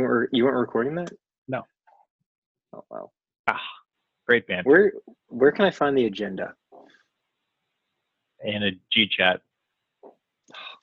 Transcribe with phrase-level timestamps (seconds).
[0.00, 0.04] Okay.
[0.04, 1.12] You weren't you weren't recording that?
[1.48, 1.62] No.
[2.74, 3.10] Oh wow.
[3.46, 3.60] Ah,
[4.26, 4.66] great band.
[4.66, 4.92] Where
[5.28, 6.54] where can I find the agenda?
[8.44, 9.40] In a G chat.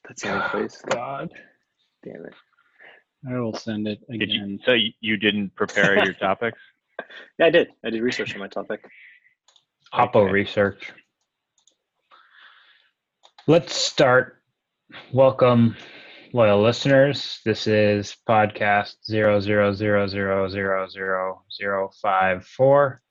[0.07, 0.81] That's the only place.
[0.89, 1.29] God.
[2.03, 2.33] Damn it.
[3.27, 4.43] I will send it Did you?
[4.43, 4.59] again.
[4.63, 6.59] So you, you didn't prepare your topics?
[7.39, 7.69] Yeah, I did.
[7.83, 8.85] I did research on my topic.
[9.93, 10.31] Oppo Okay.
[10.31, 10.91] research.
[13.47, 14.41] Let's start.
[15.13, 15.75] Welcome,
[16.33, 17.39] loyal listeners.
[17.45, 23.01] This is podcast zero zero zero zero zero zero zero five four.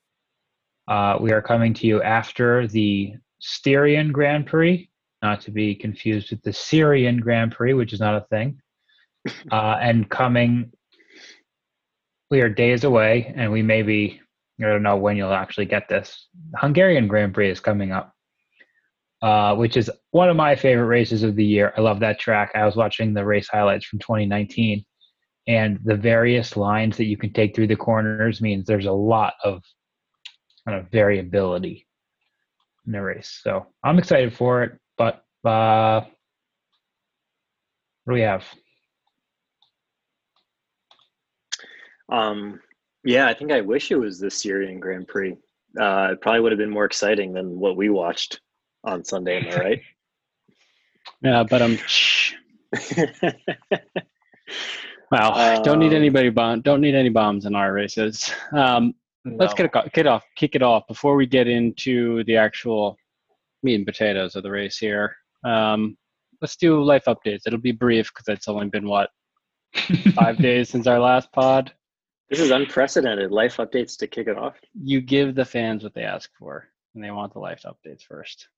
[0.88, 4.88] Uh, we are coming to you after the Styrian Grand Prix,
[5.22, 8.60] not to be confused with the Syrian Grand Prix, which is not a thing.
[9.50, 10.70] Uh, and coming,
[12.30, 14.20] we are days away, and we may be
[14.60, 16.28] I don't know when you'll actually get this.
[16.54, 18.14] Hungarian Grand Prix is coming up,
[19.26, 21.74] uh, which is one of my favorite races of the year.
[21.76, 22.52] I love that track.
[22.54, 24.84] I was watching the race highlights from 2019,
[25.48, 29.34] and the various lines that you can take through the corners means there's a lot
[29.42, 29.64] of
[30.64, 31.88] kind of variability
[32.86, 33.40] in the race.
[33.42, 36.02] So I'm excited for it, but uh,
[38.04, 38.44] what do we have?
[42.12, 42.60] Um,
[43.02, 45.36] yeah, I think I wish it was the Syrian Grand Prix.
[45.80, 48.40] Uh, it probably would have been more exciting than what we watched
[48.84, 49.38] on Sunday.
[49.38, 49.80] Am I right?
[51.22, 51.78] Yeah, but I'm.
[55.12, 55.62] Wow.
[55.62, 56.62] don't need Um, anybody bomb.
[56.62, 58.30] Don't need any bombs in our races.
[58.52, 60.24] Um, let's get it, go- get off.
[60.36, 62.96] Kick it off before we get into the actual
[63.62, 65.16] meat and potatoes of the race here.
[65.44, 65.96] Um,
[66.42, 67.42] let's do life updates.
[67.46, 69.10] It'll be brief because it's only been what
[70.14, 71.72] five days since our last pod.
[72.30, 73.30] this is unprecedented.
[73.30, 74.56] Life updates to kick it off.
[74.74, 78.48] You give the fans what they ask for, and they want the life updates first.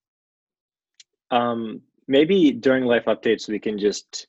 [1.30, 4.26] Um, maybe during life updates we can just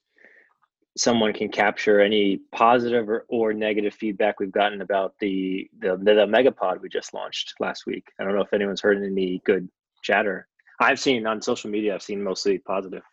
[0.97, 6.11] someone can capture any positive or, or negative feedback we've gotten about the, the the
[6.27, 8.05] megapod we just launched last week.
[8.19, 9.69] I don't know if anyone's heard any good
[10.03, 10.47] chatter.
[10.81, 11.95] I've seen on social media.
[11.95, 13.03] I've seen mostly positive.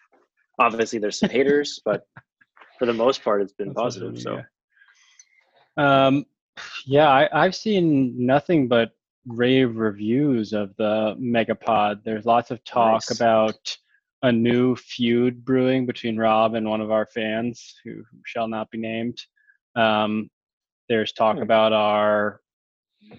[0.58, 2.06] Obviously, there's some haters, but
[2.78, 4.20] for the most part, it's been social positive.
[4.20, 4.42] So.
[5.76, 6.26] Um,
[6.86, 8.95] yeah, I, I've seen nothing but
[9.26, 12.02] rave reviews of the Megapod.
[12.04, 13.10] There's lots of talk Nice.
[13.20, 13.76] about
[14.22, 18.78] a new feud brewing between Rob and one of our fans who, shall not be
[18.78, 19.18] named.
[19.74, 20.30] Um,
[20.88, 21.42] there's talk Hmm.
[21.42, 22.40] about our,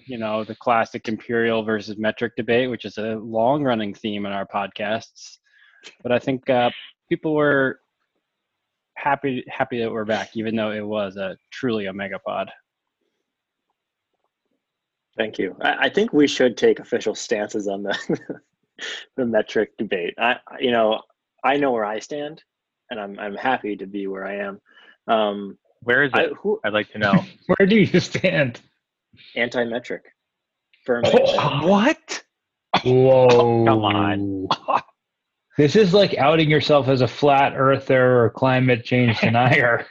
[0.06, 4.32] you know, the classic imperial versus metric debate, which is a long running theme in
[4.32, 5.38] our podcasts.
[6.04, 6.72] But I think uh,
[7.10, 7.80] people were
[8.96, 12.50] happy happy that we're back, even though it was a truly a megapod.
[15.18, 15.56] Thank you.
[15.62, 18.20] I, I think we should take official stances on the
[19.16, 20.14] the metric debate.
[20.18, 21.02] I, I- you know,
[21.44, 22.44] I know where I stand,
[22.90, 24.62] and I'm I'm happy to be where I am.
[25.08, 26.34] Um, Where is I, it?
[26.42, 27.24] who I'd like to know.
[27.58, 28.60] Where do you stand?
[29.36, 30.04] anti-metric
[30.86, 31.04] firm.
[31.04, 32.24] what?
[32.84, 33.66] Whoa!
[33.66, 34.48] come on.
[35.58, 39.88] This is like outing yourself as a flat earther or climate change denier.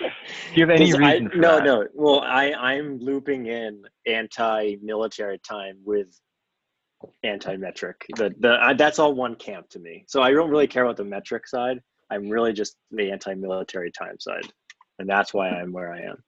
[0.00, 0.06] Do
[0.54, 1.64] you have any 'Cause I- reason for no, that?
[1.64, 1.86] no.
[1.94, 6.18] Well, I I'm looping in anti-military time with
[7.22, 8.06] anti-metric.
[8.16, 10.04] The the I, that's all one camp to me.
[10.08, 11.80] So I don't really care about the metric side.
[12.10, 14.46] I'm really just the anti-military time side,
[14.98, 16.22] and that's why I'm where I am.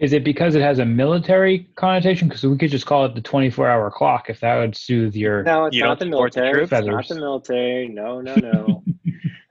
[0.00, 2.28] Is it because it has a military connotation?
[2.28, 5.44] Because we could just call it the 24 hour clock if that would soothe your.
[5.44, 6.52] No, it's You not the don't the military.
[6.52, 6.72] troops?
[6.72, 7.88] It's not the military.
[7.88, 8.82] No, no, no.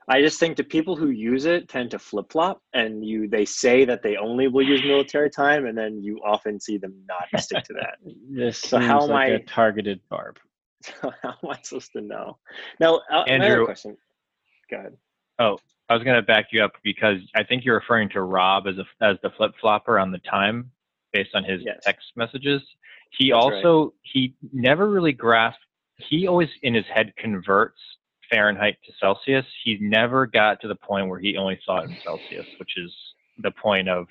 [0.08, 3.44] I just think the people who use it tend to flip flop, and you they
[3.44, 7.40] say that they only will use military time, and then you often see them not
[7.42, 7.98] stick to that.
[8.30, 10.38] This So seems how am like a I- targeted barb.
[10.82, 12.36] So how am I supposed to know?
[12.78, 13.96] Now, uh, my other Andrew- question.
[14.70, 14.96] Go ahead.
[15.38, 15.56] Oh,
[15.88, 18.76] I was going to back you up because I think you're referring to Rob as
[18.78, 20.70] a, as the flip flopper on the time
[21.12, 21.78] based on his Yes.
[21.82, 22.60] text messages.
[23.18, 23.54] He That's right.
[23.64, 25.64] also he never really grasped.
[25.96, 27.80] He always in his head converts
[28.34, 29.46] Fahrenheit to Celsius.
[29.62, 32.92] He never got to the point where he only thought in Celsius, which is
[33.38, 34.06] the point of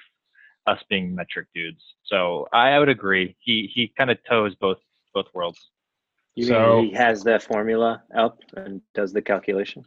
[0.67, 1.81] us being metric dudes.
[2.05, 3.35] So I would agree.
[3.39, 4.77] He he kind of toes both
[5.13, 5.69] both worlds.
[6.35, 9.83] You So- mean he has the formula up and does the calculation?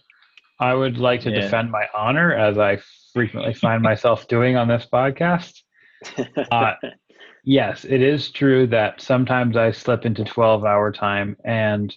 [0.61, 1.41] I would like to Yeah.
[1.41, 2.79] defend my honor, as I
[3.13, 5.63] frequently find myself doing on this podcast.
[6.53, 6.75] Uh,
[7.45, 11.95] yes, it is true that sometimes I slip into 12 hour time and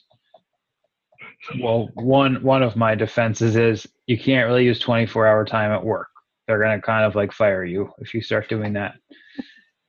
[1.61, 5.83] well one one of my defenses is you can't really use 24 hour time at
[5.83, 6.09] work.
[6.47, 8.95] They're going to kind of like fire you if you start doing that.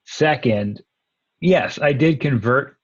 [0.07, 0.83] Second,
[1.41, 2.77] yes, I did convert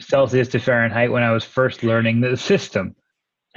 [0.00, 2.96] Celsius to Fahrenheit when I was first learning the system.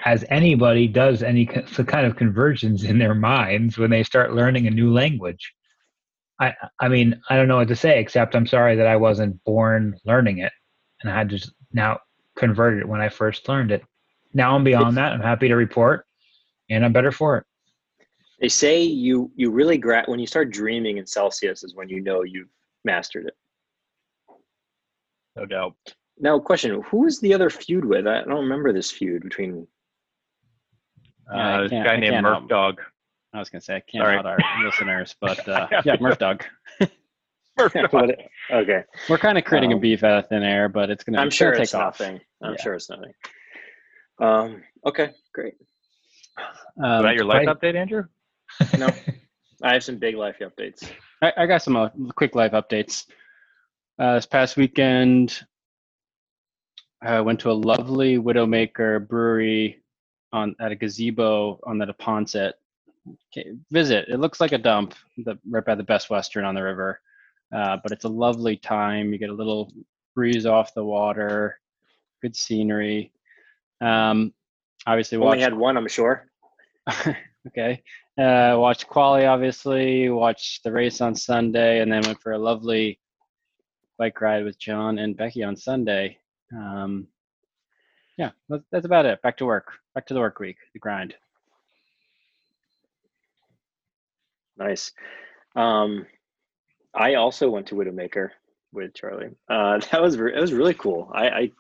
[0.05, 4.67] as anybody does any ki- kind of conversions in their minds when they start learning
[4.67, 5.53] a new language.
[6.39, 9.43] I I mean I don't know what to say except I'm sorry that I wasn't
[9.45, 10.53] born learning it
[11.01, 11.99] and I had to now
[12.35, 13.83] convert it when I first learned it.
[14.33, 15.13] Now I'm beyond that.
[15.13, 16.05] I'm happy to report,
[16.69, 17.45] and I'm better for it.
[18.39, 22.01] They say you you really gra- when you start dreaming in Celsius is when you
[22.01, 22.49] know you've
[22.83, 23.35] mastered it.
[25.35, 25.75] No doubt.
[26.19, 28.07] Now, question: Who is the other feud with?
[28.07, 29.67] I don't remember this feud between.
[31.33, 32.81] Yeah, Uh, this guy named can't Murph help- Dog.
[33.33, 34.17] I was gonna say I can't Sorry.
[34.17, 36.43] out our listeners, but uh, yeah, Murph Dog.
[37.91, 38.19] What-
[38.51, 41.19] okay, We're kind of creating a Um, beef out of thin air, but it's gonna.
[41.19, 41.99] I'm sure gonna it's off.
[41.99, 42.19] nothing.
[42.43, 42.61] I'm Yeah.
[42.61, 43.13] sure it's nothing.
[44.21, 44.63] Um.
[44.85, 45.11] Okay.
[45.33, 45.53] Great.
[46.37, 46.43] Um,
[46.83, 47.57] Was that your life right.
[47.59, 48.03] update, Andrew?
[48.77, 48.87] No,
[49.63, 50.89] I have some big life updates.
[51.21, 53.05] I, I got some uh, quick life updates.
[53.97, 55.39] Uh, this past weekend,
[57.01, 59.81] I went to a lovely Widowmaker brewery
[60.33, 62.53] on at a gazebo on the Neponset.
[63.31, 64.09] Okay, visit.
[64.09, 66.99] It looks like a dump, the, right by the Best Western on the river,
[67.55, 69.13] uh, but it's a lovely time.
[69.13, 69.71] You get a little
[70.13, 71.59] breeze off the water,
[72.21, 73.13] good scenery.
[73.79, 74.33] Um,
[74.85, 76.27] obviously, Only watched had one, I'm sure.
[77.47, 77.81] okay.
[78.17, 80.09] Uh, watched quali, obviously.
[80.09, 82.99] Watched the race on Sunday, and then went for a lovely
[83.97, 86.17] bike ride with John and Becky on Sunday.
[86.53, 87.07] Um,
[88.17, 89.21] yeah, that's, that's about it.
[89.21, 89.71] Back to work.
[89.93, 90.57] Back to the work week.
[90.73, 91.15] The grind.
[94.57, 94.91] Nice.
[95.55, 96.05] Um,
[96.95, 98.29] I also went to Widowmaker
[98.71, 99.29] with Charlie.
[99.49, 101.11] Uh, that was re- it was really cool.
[101.13, 101.51] I, I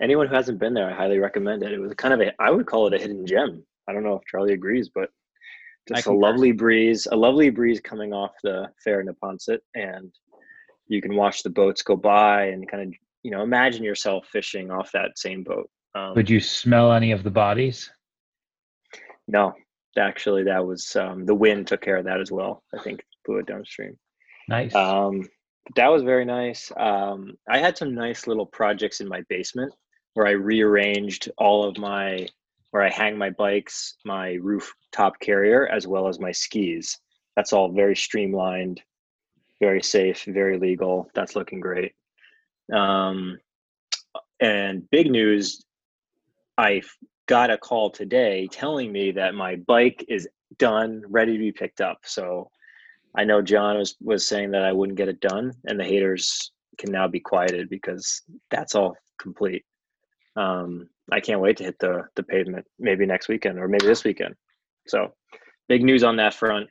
[0.00, 1.72] anyone who hasn't been there, I highly recommend it.
[1.72, 3.64] It was kind of a I would call it a hidden gem.
[3.88, 5.10] I don't know if Charlie agrees, but
[5.88, 10.12] just a lovely breeze, a lovely breeze coming off the fair Neponset, and
[10.86, 14.70] you can watch the boats go by and kind of you know imagine yourself fishing
[14.70, 15.68] off that same boat.
[15.94, 17.90] Um, Would you smell any of the bodies?
[19.26, 19.54] No,
[19.98, 22.62] actually, that was um, the wind took care of that as well.
[22.74, 23.96] I think blew it downstream.
[24.50, 24.74] Nice.
[24.74, 25.28] Um,
[25.76, 26.72] that was very nice.
[26.76, 29.72] Um, I had some nice little projects in my basement
[30.14, 32.28] where I rearranged all of my
[32.72, 36.98] where I hang my bikes, my rooftop carrier, as well as my skis.
[37.36, 38.80] That's all very streamlined,
[39.60, 41.10] very safe, very legal.
[41.14, 41.92] That's looking great.
[42.72, 43.38] Um,
[44.40, 45.64] and big news,
[46.58, 46.82] I
[47.26, 51.80] got a call today telling me that my bike is done, ready to be picked
[51.80, 51.98] up.
[52.04, 52.50] So
[53.14, 56.52] I know John was, was saying that I wouldn't get it done, and the haters
[56.78, 59.64] can now be quieted because that's all complete.
[60.36, 64.04] Um, I can't wait to hit the the pavement maybe next weekend or maybe this
[64.04, 64.36] weekend.
[64.86, 65.12] So
[65.68, 66.68] big news on that front.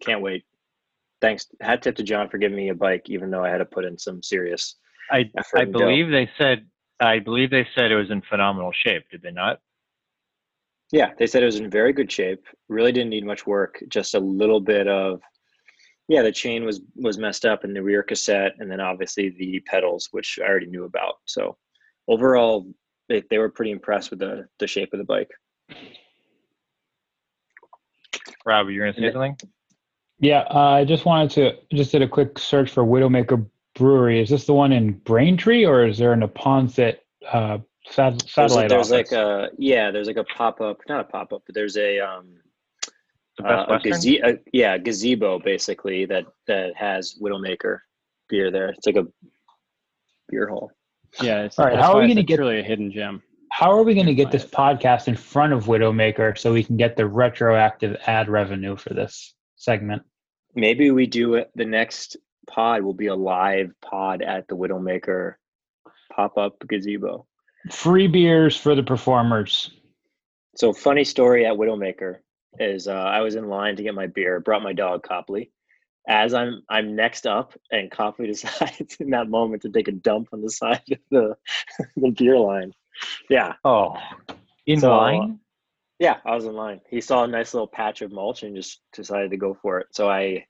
[0.00, 0.44] Can't wait.
[1.20, 1.46] Thanks.
[1.60, 3.84] Hat tip to John for giving me a bike, even though I had to put
[3.84, 4.76] in some serious
[5.10, 5.30] I.
[5.54, 6.66] I believe they said
[7.00, 9.04] I believe they said it was in phenomenal shape.
[9.10, 9.60] Did they not?
[10.90, 12.44] Yeah, they said it was in very good shape.
[12.68, 13.82] Really didn't need much work.
[13.88, 15.20] Just a little bit of,
[16.08, 19.60] yeah, the chain was was messed up in the rear cassette, and then obviously the
[19.60, 21.16] pedals, which I already knew about.
[21.26, 21.58] So
[22.08, 22.66] overall,
[23.10, 25.30] they, they were pretty impressed with the the shape of the bike.
[28.46, 29.12] Rob, you're gonna say Yeah.
[29.12, 29.36] something?
[30.20, 34.20] yeah, uh, I just wanted to just did a quick search for Widowmaker Brewery.
[34.20, 36.98] Is this the one in Braintree, or is there an Neponset
[37.30, 37.58] uh,
[37.90, 41.32] sat- There's, satellite there's like a yeah, there's like a pop up, not a pop
[41.32, 42.34] up, but there's a um
[43.44, 43.92] uh, a Western?
[43.92, 47.78] gaze- a, yeah gazebo basically that that has Widowmaker
[48.28, 48.70] beer there.
[48.70, 49.06] It's like a
[50.28, 50.70] beer hall.
[51.22, 51.44] Yeah.
[51.44, 53.22] It's, All right, how are we gonna get- truly a hidden gem?
[53.50, 56.76] How are we going to get this podcast in front of Widowmaker so we can
[56.76, 60.02] get the retroactive ad revenue for this segment?
[60.54, 61.50] Maybe we do it.
[61.54, 65.36] The next pod will be a live pod at the Widowmaker
[66.12, 67.26] pop up gazebo.
[67.70, 69.70] Free beers for the performers.
[70.56, 72.16] So, funny story at Widowmaker
[72.58, 75.50] is uh, I was in line to get my beer, brought my dog Copley.
[76.08, 80.28] As I'm I'm next up, and Copley decides in that moment to take a dump
[80.32, 81.36] on the side of the
[81.96, 82.72] the beer line.
[83.28, 83.96] Yeah, Oh,
[84.66, 85.38] in So, line.
[85.98, 86.80] yeah, I was in line.
[86.88, 89.88] He saw a nice little patch of mulch and just decided to go for it.
[89.92, 90.46] So I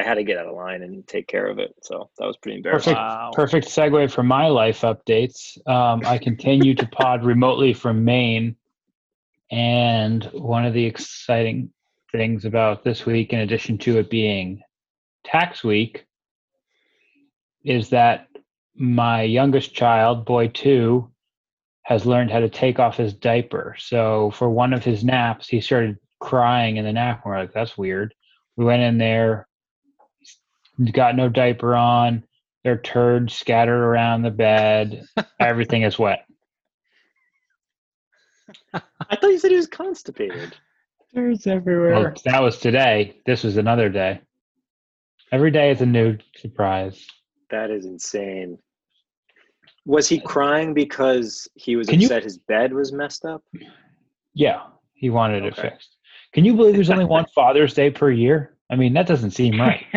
[0.00, 1.74] I had to get out of line and take care of it.
[1.82, 2.94] So that was pretty embarrassing.
[2.94, 3.10] Perfect.
[3.10, 3.30] Wow.
[3.34, 5.58] Perfect segue for my life updates.
[5.68, 8.56] Um, I continue to pod remotely from Maine.
[9.50, 11.70] And one of the exciting
[12.12, 14.62] things about this week, in addition to it being
[15.24, 16.06] tax week,
[17.62, 18.28] is that
[18.74, 21.10] my youngest child, boy two,
[21.82, 23.74] has learned how to take off his diaper.
[23.78, 27.22] So for one of his naps, he started crying in the nap.
[27.24, 28.14] We're like, that's weird.
[28.56, 29.49] We went in there, he's
[30.92, 32.24] got no diaper on.
[32.64, 35.04] There are turds scattered around the bed.
[35.40, 36.26] Everything is wet.
[38.74, 40.54] I thought you said he was constipated.
[41.14, 41.92] Turds everywhere.
[41.94, 43.20] Well, that was today.
[43.26, 44.20] This was another day.
[45.32, 47.06] Every day is a new surprise.
[47.50, 48.58] That is insane.
[49.86, 53.42] Was he crying because he was Can you- upset his bed was messed up?
[54.34, 54.62] Yeah,
[54.94, 55.96] he wanted it fixed.
[56.32, 58.56] Can you believe there's only one Father's Day per year?
[58.70, 59.84] I mean, that doesn't seem right.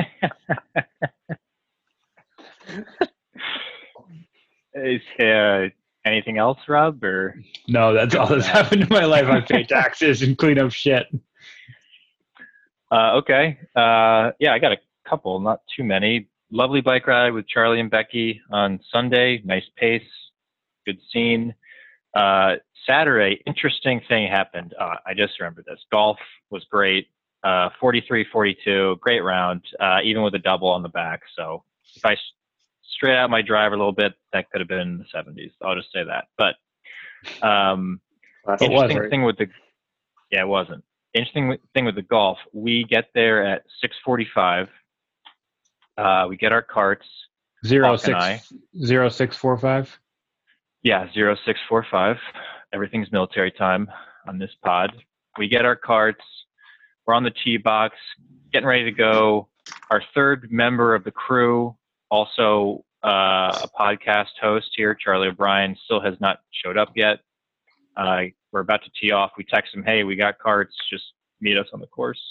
[4.74, 5.70] Is uh,
[6.04, 7.04] anything else, Rob?
[7.04, 7.36] Or
[7.68, 9.28] No, that's all that's happened in my life.
[9.28, 11.06] I pay taxes and clean up shit.
[12.92, 14.78] uh, okay, uh, yeah, I got a
[15.08, 16.28] couple, not too many.
[16.52, 19.42] Lovely bike ride with Charlie and Becky on Sunday.
[19.46, 20.02] Nice pace,
[20.88, 21.54] good scene.
[22.16, 22.56] Uh,
[22.88, 24.74] Saturday, interesting thing happened.
[24.80, 25.80] Uh, I just remembered this.
[25.92, 26.18] Golf
[26.50, 27.08] was great.
[27.44, 31.22] Uh, 43-42, great round, uh, even with a double on the back.
[31.36, 31.64] So
[31.96, 32.16] if i
[32.84, 35.52] straight out my driver a little bit, that could have been in the 70s.
[35.62, 36.28] I'll just say that.
[36.38, 36.56] But
[37.46, 38.00] um,
[38.46, 38.92] Classic It wasn't.
[38.92, 39.48] interesting thing with the
[40.32, 40.84] yeah, it wasn't.
[41.14, 42.38] Interesting thing with the golf.
[42.54, 44.68] We get there at 6:45.
[45.98, 47.06] Uh, we get our carts.
[47.66, 48.38] Zero Hawk and I.
[48.38, 50.00] six zero six four five.
[50.82, 52.18] Yeah, 0645.
[52.74, 53.90] Everything's military time
[54.28, 54.92] on this pod.
[55.38, 56.24] We get our carts.
[57.06, 57.96] We're on the tee box,
[58.52, 59.50] getting ready to go.
[59.90, 61.76] Our third member of the crew,
[62.10, 67.20] also uh, a podcast host here, Charlie O'Brien, still has not showed up yet.
[67.98, 69.32] Uh, we're about to tee off.
[69.38, 70.76] We text him, "Hey, we got carts.
[70.90, 71.04] Just
[71.42, 72.22] meet us on the course."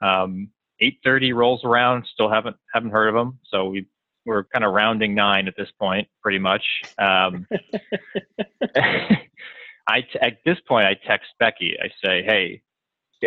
[0.00, 2.06] Um, 8:30 rolls around.
[2.12, 3.38] Still haven't haven't heard of him.
[3.44, 3.86] So we
[4.26, 6.64] we're kind of rounding nine at this point, pretty much.
[6.98, 7.46] Um,
[9.86, 11.76] I t- at this point I text Becky.
[11.80, 12.62] I say, "Hey,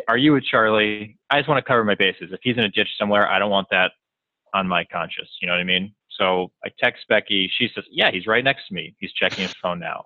[0.08, 1.18] are you with Charlie?
[1.30, 2.30] I just want to cover my bases.
[2.32, 3.92] If he's in a ditch somewhere, I don't want that
[4.54, 5.30] on my conscience.
[5.42, 7.51] You know what I mean?" So I text Becky.
[7.58, 8.96] She says, "Yeah, he's right next to me.
[9.00, 10.06] He's checking his phone now."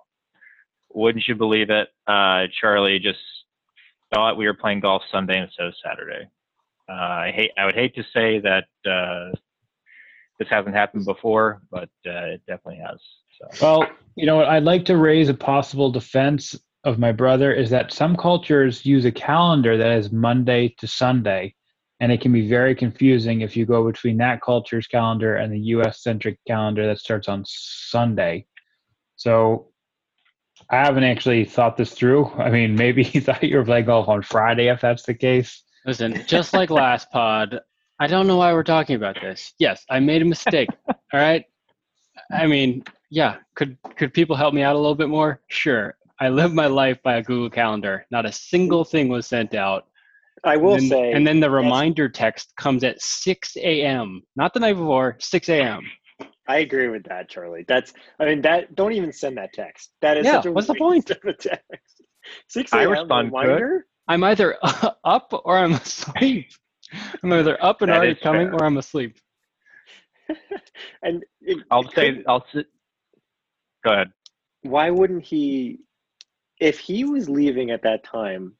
[0.94, 1.88] Wouldn't you believe it?
[2.06, 3.18] Uh, Charlie just
[4.12, 6.28] thought we were playing golf Sunday instead of Saturday.
[6.88, 7.50] Uh, I hate.
[7.56, 9.30] I would hate to say that uh,
[10.38, 12.98] this hasn't happened before, but uh, it definitely has.
[13.40, 13.66] So.
[13.66, 14.48] Well, you know what?
[14.48, 19.04] I'd like to raise a possible defense of my brother is that some cultures use
[19.04, 21.54] a calendar that is Monday to Sunday,
[22.00, 25.60] and it can be very confusing if you go between that culture's calendar and the
[25.60, 26.02] U.S.
[26.02, 28.46] centric calendar that starts on Sunday.
[29.16, 29.68] So
[30.70, 32.30] I haven't actually thought this through.
[32.32, 35.62] I mean, maybe he thought you were playing golf on Friday if that's the case.
[35.86, 37.60] Listen, just like last pod,
[37.98, 39.52] I don't know why we're talking about this.
[39.58, 40.68] Yes, I made a mistake.
[40.88, 41.44] all right.
[42.32, 43.36] I mean, yeah.
[43.54, 45.40] Could could people help me out a little bit more?
[45.48, 45.94] Sure.
[46.22, 48.06] I live my life by a Google Calendar.
[48.12, 49.88] Not a single thing was sent out.
[50.44, 54.22] I will and then, say, and then the that's- reminder text comes at 6 a.m.
[54.36, 55.80] Not the night before, 6 a.m.
[56.46, 57.64] I agree with that, Charlie.
[57.66, 58.76] That's, I mean, that.
[58.76, 59.94] Don't even send that text.
[60.00, 61.10] That is Yeah, such a what's the point?
[61.10, 62.02] of a text.
[62.48, 62.90] Six I a.m.
[62.92, 63.38] respond good.
[63.38, 63.86] reminder.
[64.06, 64.56] I'm either
[65.04, 66.50] up or I'm asleep.
[67.24, 68.54] I'm either up and That already coming fair.
[68.54, 69.16] or I'm asleep.
[71.02, 72.22] and it, I'll it say.
[72.28, 72.66] I'll sit.
[73.84, 74.12] Go ahead.
[74.62, 75.80] why wouldn't he?
[76.62, 78.54] If he was leaving at that time,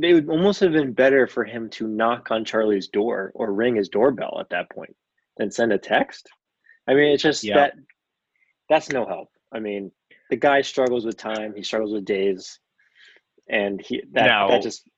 [0.00, 3.76] it would almost have been better for him to knock on Charlie's door or ring
[3.76, 4.96] his doorbell at that point
[5.36, 6.26] than send a text.
[6.88, 7.56] I mean, it's just Yeah.
[7.56, 7.74] that
[8.70, 9.28] that's no help.
[9.52, 9.92] I mean,
[10.30, 11.54] the guy struggles with time.
[11.54, 12.58] He struggles with days,
[13.48, 14.88] and he that Now- that just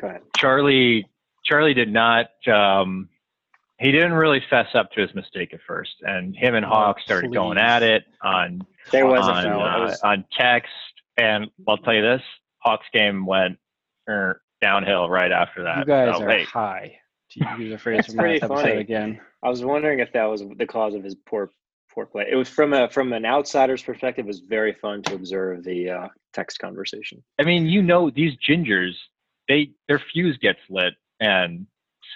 [0.00, 0.22] go ahead.
[0.36, 1.08] Charlie
[1.44, 3.08] Charlie did not um
[3.78, 7.00] he didn't really fess up to his mistake at first and him and Oh, Hawk
[7.00, 9.62] started going at it on There was a on, foul.
[9.62, 10.72] Uh, was- on text
[11.16, 12.22] and I'll tell you this
[12.58, 13.58] Hawks game went
[14.08, 16.98] er, downhill right after that You guys So, are hey, high.
[17.32, 18.76] To use a phrase That's from last pretty episode funny.
[18.80, 19.20] again.
[19.42, 21.50] I was wondering if that was the cause of his poor
[21.92, 22.26] poor play.
[22.30, 24.26] It was from a from an outsider's perspective.
[24.26, 27.22] It was very fun to observe the uh, text conversation.
[27.40, 28.92] I mean you know these gingers
[29.48, 31.66] they their fuse gets lit and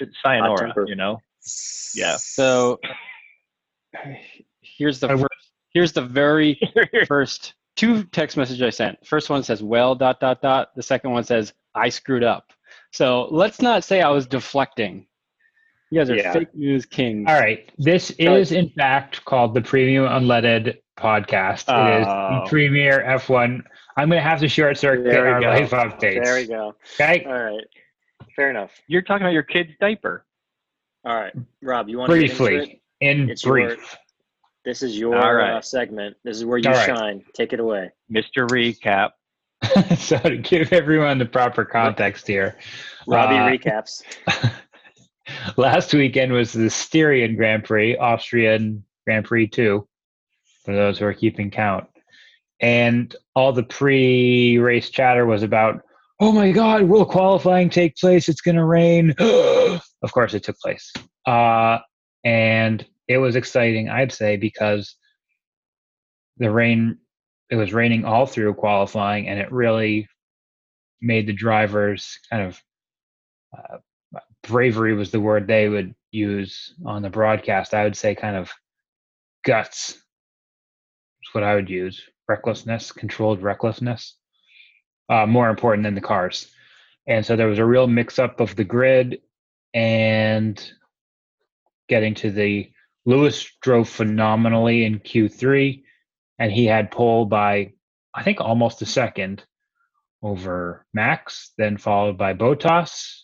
[0.01, 1.19] s- sayonara you know
[1.95, 2.17] Yeah.
[2.19, 2.79] So
[4.61, 5.51] here's the first.
[5.73, 6.59] Here's the very
[7.07, 9.07] first two text messages I sent.
[9.07, 10.75] First one says "well" dot dot dot.
[10.75, 12.53] The second one says "I screwed up."
[12.93, 15.07] So let's not say I was deflecting.
[15.91, 16.33] You guys are Yeah.
[16.33, 17.27] fake news kings.
[17.29, 17.71] All right.
[17.79, 21.69] This is, in fact, called the Premium Unleaded Podcast.
[21.69, 22.41] it is Oh.
[22.43, 23.63] the premier F1.
[23.97, 25.47] I'm going to have to short circuit There we our go.
[25.49, 26.25] life updates.
[26.25, 26.75] There we go.
[27.01, 27.25] Okay.
[27.25, 27.65] All right,
[28.35, 28.73] fair enough.
[28.89, 30.25] you're talking about your kid's diaper
[31.05, 33.97] All right, Rob, you want to Briefly, in It's your- brief.
[34.67, 35.53] This is your All right.
[35.55, 36.17] uh, segment.
[36.25, 36.87] This is where you All right.
[36.87, 37.25] shine.
[37.35, 37.91] Take it away.
[38.13, 38.47] Mr.
[38.49, 39.11] Recap
[39.99, 42.59] so, to give everyone the proper context here,
[43.07, 44.03] Robbie Uh, recaps.
[45.57, 49.87] last weekend was the Styrian Grand Prix, Austrian Grand Prix 2,
[50.65, 51.87] for those who are keeping count.
[52.61, 55.83] and all the pre-race chatter was about,
[56.21, 58.29] "Oh my God, will qualifying take place?
[58.31, 60.91] It's going to rain." of course, it took place,
[61.27, 61.79] uh,
[62.25, 63.89] and it was exciting.
[63.89, 64.97] I'd say because
[66.39, 66.99] the rain,
[67.51, 70.09] it was raining all through qualifying, and it really
[71.01, 72.63] made the drivers kind of
[73.57, 73.79] uh,
[74.43, 77.75] bravery was the word they would use on the broadcast.
[77.75, 78.53] I would say kind of
[79.45, 79.99] guts is
[81.33, 82.03] what I would use.
[82.29, 84.17] Recklessness, controlled recklessness,
[85.09, 86.51] uh, more important than the cars.
[87.07, 89.21] And so there was a real mix up of the grid
[89.75, 90.73] and
[91.89, 92.71] getting to the
[93.07, 95.83] Lewis drove phenomenally in Q3
[96.39, 97.73] and he had pole by
[98.15, 99.45] I think almost a second
[100.23, 103.23] over Max, then followed by Bottas,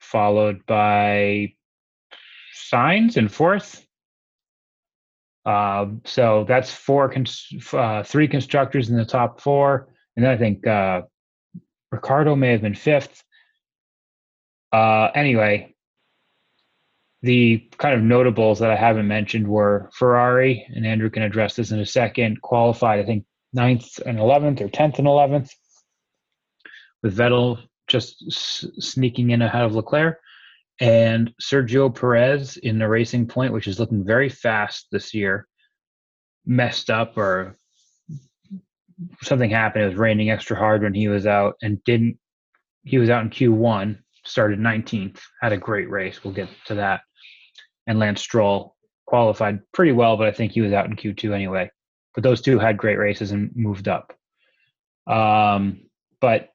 [0.00, 1.52] followed by
[2.72, 3.84] Sainz in fourth.
[5.44, 10.36] Uh, so that's four, cons- uh, three constructors in the top four, and then I
[10.36, 11.02] think uh,
[11.92, 13.22] Ricciardo may have been fifth.
[14.72, 15.74] Uh, anyway,
[17.22, 21.72] the kind of notables that I haven't mentioned were Ferrari, and Andrew can address this
[21.72, 22.40] in a second.
[22.42, 25.50] Qualified, I think ninth and eleventh, or tenth and eleventh,
[27.02, 30.20] with Vettel just s- sneaking in ahead of Leclerc,
[30.80, 35.48] and Sergio Perez in the Racing Point, which is looking very fast this year,
[36.46, 37.56] messed up or
[39.22, 39.84] something happened.
[39.84, 42.18] It was raining extra hard when he was out, and didn't.
[42.84, 46.22] He was out in Q1, started 19th, had a great race.
[46.22, 47.00] We'll get to that.
[47.88, 48.76] And Lance Stroll
[49.06, 51.70] qualified pretty well, but I think he was out in Q2 anyway.
[52.14, 54.12] But those two had great races and moved up.
[55.06, 55.80] Um,
[56.20, 56.50] but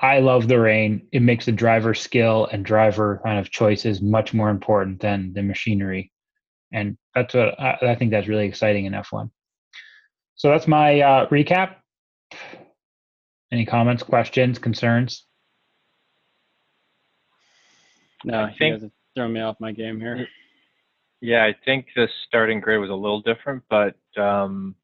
[0.00, 1.08] I love the rain.
[1.10, 5.42] It makes the driver skill and driver kind of choices much more important than the
[5.42, 6.12] machinery,
[6.72, 9.30] and that's what I, I think that's really exciting in F1.
[10.36, 11.76] So that's my uh, recap.
[13.50, 15.24] Any comments, questions, concerns?
[18.24, 20.28] No, I you think- guys have thrown me off my game here.
[21.20, 24.74] Yeah, I think the starting grid was a little different, but um,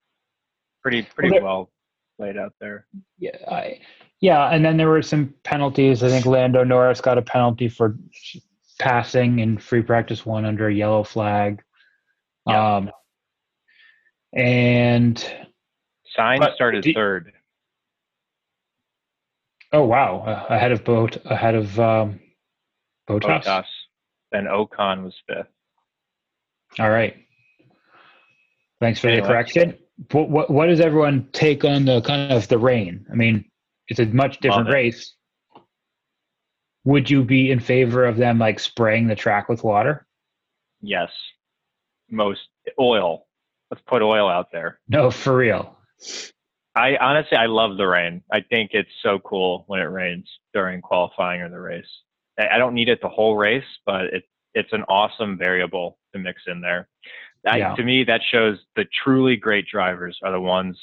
[0.82, 1.70] pretty pretty there- well
[2.18, 2.86] laid out there.
[3.18, 3.80] Yeah, I,
[4.20, 6.02] yeah, and then there were some penalties.
[6.02, 7.96] I think Lando Norris got a penalty for
[8.78, 11.62] passing in free practice one under a yellow flag.
[12.48, 12.76] Yeah.
[12.76, 12.90] Um,
[14.32, 15.16] and
[16.18, 17.32] Sainz started do- third.
[19.72, 22.20] oh wow, uh, ahead of boat, ahead of um,
[23.08, 23.44] Bottas.
[23.44, 23.64] Bottas.
[24.32, 25.46] Then Ocon was fifth.
[26.78, 27.16] All right.
[28.80, 29.22] Thanks for Anyway.
[29.22, 29.78] the correction.
[30.10, 33.06] What, what what does everyone take on the kind of the rain?
[33.10, 33.44] I mean,
[33.88, 35.14] it's a much different race.
[36.84, 40.06] Would you be in favor of them like spraying the track with water?
[40.82, 41.10] Yes.
[42.10, 43.26] Most oil.
[43.70, 44.80] Let's put oil out there.
[44.88, 45.78] No, for real.
[46.74, 48.22] I honestly I love the rain.
[48.32, 51.88] I think it's so cool when it rains during qualifying or the race.
[52.38, 56.42] I don't need it the whole race, but it it's an awesome variable to mix
[56.46, 56.88] in there.
[57.46, 57.74] I, Yeah.
[57.74, 60.78] To me, that shows the truly great drivers are the ones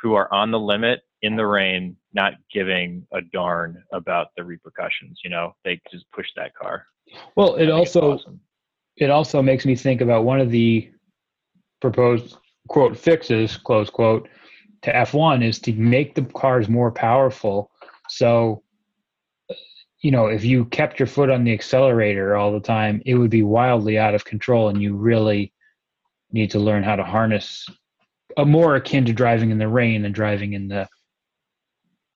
[0.00, 5.20] who are on the limit in the rain, not giving a darn about the repercussions.
[5.22, 6.86] You know, they just push that car.
[7.36, 8.40] Well, it also awesome.
[8.96, 10.90] it also makes me think about one of the
[11.80, 12.36] proposed
[12.68, 14.28] quote fixes close quote
[14.82, 17.70] to F1 is to make the cars more powerful.
[18.08, 18.62] So,
[20.02, 23.30] you know, if you kept your foot on the accelerator all the time, it would
[23.30, 25.52] be wildly out of control, and you really
[26.32, 27.66] need to learn how to harness.
[28.36, 30.88] A more akin to driving in the rain than driving in the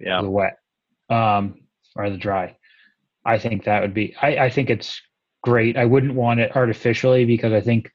[0.01, 0.21] yeah.
[0.21, 0.59] the wet
[1.09, 1.61] um,
[1.95, 2.57] or the dry.
[3.25, 4.17] I think that would be.
[4.21, 5.01] I, I think it's
[5.43, 5.77] great.
[5.77, 7.91] I wouldn't want it artificially because I think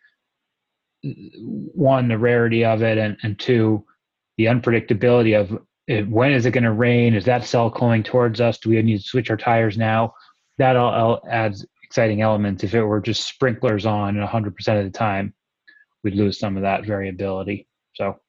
[1.03, 3.85] one the rarity of it, and and two
[4.37, 5.59] the unpredictability of
[5.91, 7.13] it, when is it going to rain?
[7.13, 8.57] Is that cell coming towards us?
[8.57, 10.13] Do we need to switch our tires now?
[10.57, 12.63] That all, all adds exciting elements.
[12.63, 15.33] If it were just sprinklers on 100% of the time,
[16.03, 17.67] we'd lose some of that variability.
[17.93, 18.19] So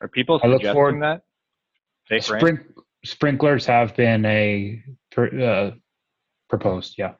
[0.00, 1.22] Are people I look suggesting forward- that?
[2.08, 2.40] Fake rain?
[2.40, 2.64] Sprink,
[3.04, 5.70] sprinklers have been a pr- uh,
[6.48, 6.94] proposed.
[6.96, 7.14] Yeah.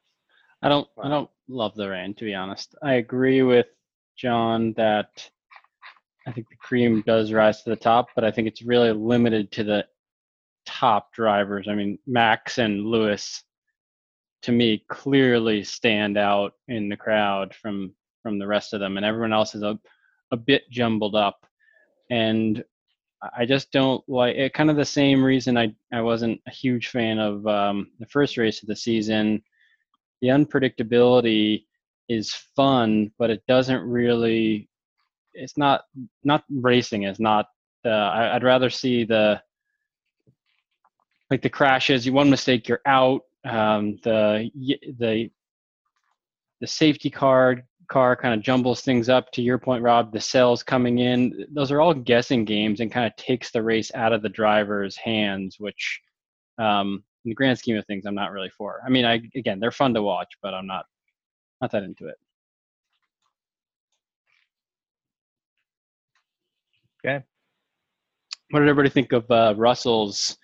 [0.63, 2.75] I don't I don't love the rain to be honest.
[2.83, 3.67] I agree with
[4.17, 5.31] John that
[6.29, 9.51] I think the cream does rise to the top, but I think it's really limited
[9.53, 9.87] to the
[10.67, 11.67] top drivers.
[11.69, 13.43] I mean, Max and Lewis
[14.43, 19.07] to me clearly stand out in the crowd from from the rest of them and
[19.07, 19.79] everyone else is a
[20.31, 21.47] a bit jumbled up.
[22.11, 22.63] And
[23.37, 24.53] I just don't like it.
[24.55, 28.37] Kind of the same reason I, I wasn't a huge fan of um, the first
[28.37, 29.43] race of the season
[30.21, 31.65] the unpredictability
[32.09, 34.69] is fun, but it doesn't really.
[35.35, 35.83] It's not
[36.25, 37.47] not racing is not
[37.85, 39.41] The I, I'd rather see the
[41.31, 42.07] like the crashes.
[42.07, 43.23] You one mistake, you're out.
[43.45, 44.51] Um, the
[44.99, 45.31] the
[46.61, 49.33] the safety card car kind of jumbles things up.
[49.33, 51.47] To your point, Rob, the cells coming in.
[51.53, 54.97] Those are all guessing games and kind of takes the race out of the driver's
[54.97, 56.01] hands, which
[56.59, 58.81] um, in the grand scheme of things, I'm not really for.
[58.85, 60.85] I mean, I again, they're fun to watch, but I'm not
[61.61, 62.17] not that into it.
[67.09, 67.25] Okay.
[68.51, 70.37] What did everybody think of uh, Russell's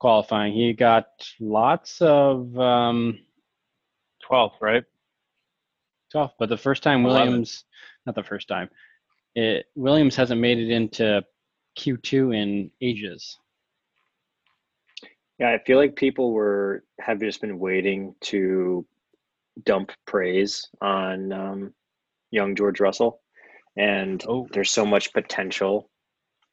[0.00, 0.52] qualifying?
[0.52, 1.06] He got
[1.40, 3.18] lots of um,
[4.28, 4.84] 12th, right?
[6.12, 7.28] 12, but the first time 11.
[7.28, 7.64] Williams,
[8.06, 8.68] not the first time,
[9.34, 11.22] it, Williams hasn't made it into
[11.78, 13.38] Q2 in ages.
[15.38, 18.84] Yeah, I feel like people were have just been waiting to
[19.64, 21.74] dump praise on um,
[22.30, 23.20] young George Russell,
[23.76, 24.46] and Oh.
[24.52, 25.89] there's so much potential,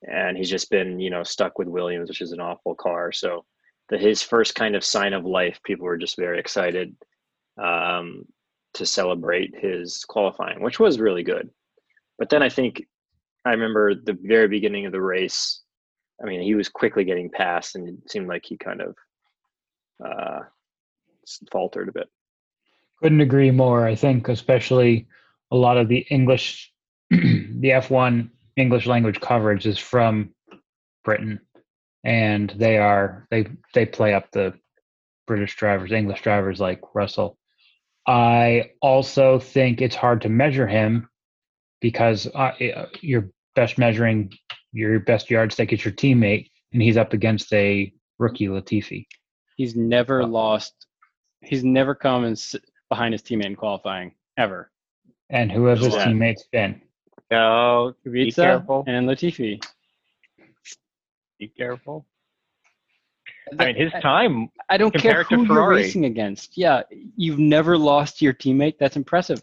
[0.04, 3.12] and he's just been you know stuck with Williams, which is an awful car.
[3.12, 3.46] So
[3.90, 6.96] the his first kind of sign of life, people were just very excited
[7.62, 8.26] um,
[8.74, 11.50] to celebrate his qualifying, which was really good.
[12.18, 12.84] But then I think
[13.46, 15.62] I remember the very beginning of the race.
[16.22, 18.96] I mean, he was quickly getting past, and it seemed like he kind of
[20.04, 20.40] uh,
[21.52, 22.10] faltered a bit.
[23.02, 23.86] Couldn't agree more.
[23.86, 25.08] I think, especially
[25.52, 26.74] a lot of the English,
[27.10, 30.34] the F1 English language coverage is from
[31.06, 31.40] Britain,
[32.04, 34.54] and they are they they play up the
[35.28, 37.38] British drivers, English drivers like Russell.
[38.08, 41.08] I also think it's hard to measure him
[41.82, 42.52] because uh,
[43.02, 44.34] your best measuring
[44.74, 49.06] your best yardstick is your teammate, and he's up against a rookie Latifi.
[49.56, 50.74] He's never lost.
[51.42, 52.56] He's never come and s-
[52.90, 54.72] behind his teammate in qualifying ever.
[55.30, 56.06] And who have his Yeah.
[56.06, 56.82] teammates been?
[57.30, 59.62] No, Kubica and Latifi.
[61.40, 62.06] be careful.
[63.60, 66.58] I mean, his time, I don't care who you're racing against.
[66.58, 66.84] Yeah,
[67.16, 68.78] you've never lost to your teammate.
[68.78, 69.42] That's impressive.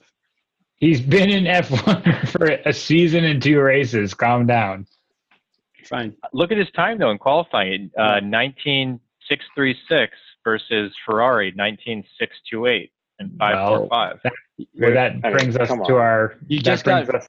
[0.77, 4.13] He's been in F1 for a season and two races.
[4.15, 4.87] Calm down.
[5.85, 6.17] Fine.
[6.33, 7.91] look at his time though in qualifying.
[7.97, 14.21] Uh, 19636 versus Ferrari 19628 and 545.
[14.79, 16.37] Well, that I mean, brings us to our.
[16.49, 17.29] You just got- us-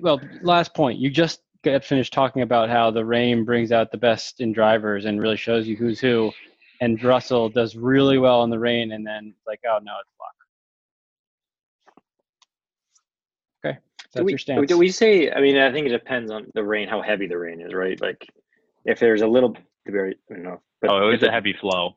[0.00, 0.98] Well, last point.
[0.98, 5.04] You just got finished talking about how the rain brings out the best in drivers
[5.04, 6.32] and really shows you who's who.
[6.80, 10.10] And Russell does really well in the rain, and then it's like, oh no, it's
[10.20, 11.94] luck.
[13.64, 14.68] Okay, that's do we, your stance.
[14.68, 15.30] Do we say?
[15.30, 17.98] I mean, I think it depends on the rain, how heavy the rain is, right?
[18.00, 18.26] Like,
[18.84, 20.60] if there's a little, very, I don't know.
[20.80, 21.96] But Oh, it was a heavy flow.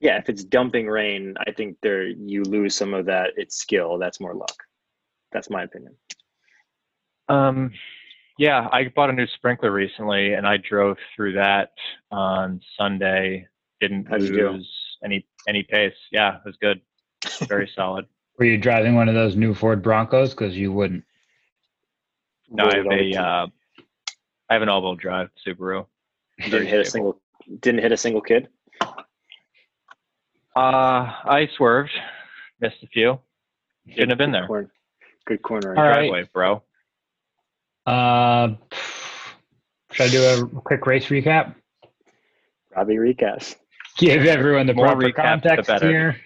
[0.00, 3.30] Yeah, if it's dumping rain, I think there you lose some of that.
[3.36, 3.98] It's skill.
[3.98, 4.56] That's more luck.
[5.32, 5.94] That's my opinion.
[7.28, 7.72] Um,
[8.38, 11.72] yeah, I bought a new sprinkler recently, and I drove through that
[12.10, 13.46] on Sunday.
[13.80, 14.68] Didn't How'd lose
[15.04, 15.94] any any pace.
[16.12, 16.80] Yeah, it was good.
[17.48, 18.06] Very solid.
[18.38, 20.30] Were you driving one of those new Ford Broncos?
[20.30, 21.04] Because you wouldn't.
[22.50, 23.46] No, I have Rolled a uh,
[24.48, 25.86] I have an all-wheel drive Subaru.
[26.38, 27.20] didn't very hit a stable.
[27.46, 27.58] single.
[27.60, 28.48] Didn't hit a single kid.
[30.54, 31.90] Uh, I swerved,
[32.60, 33.18] missed a few.
[33.88, 34.46] Shouldn't have been there.
[34.46, 34.70] Corn,
[35.26, 35.76] good corner.
[35.76, 36.08] All right.
[36.08, 36.62] Driveway, bro.
[37.86, 38.54] Uh,
[39.92, 40.22] should I do
[40.56, 41.54] a quick race recap?
[42.74, 43.56] Robbie Recast.
[43.96, 45.88] Give everyone the More proper recap, context better.
[45.88, 46.16] here.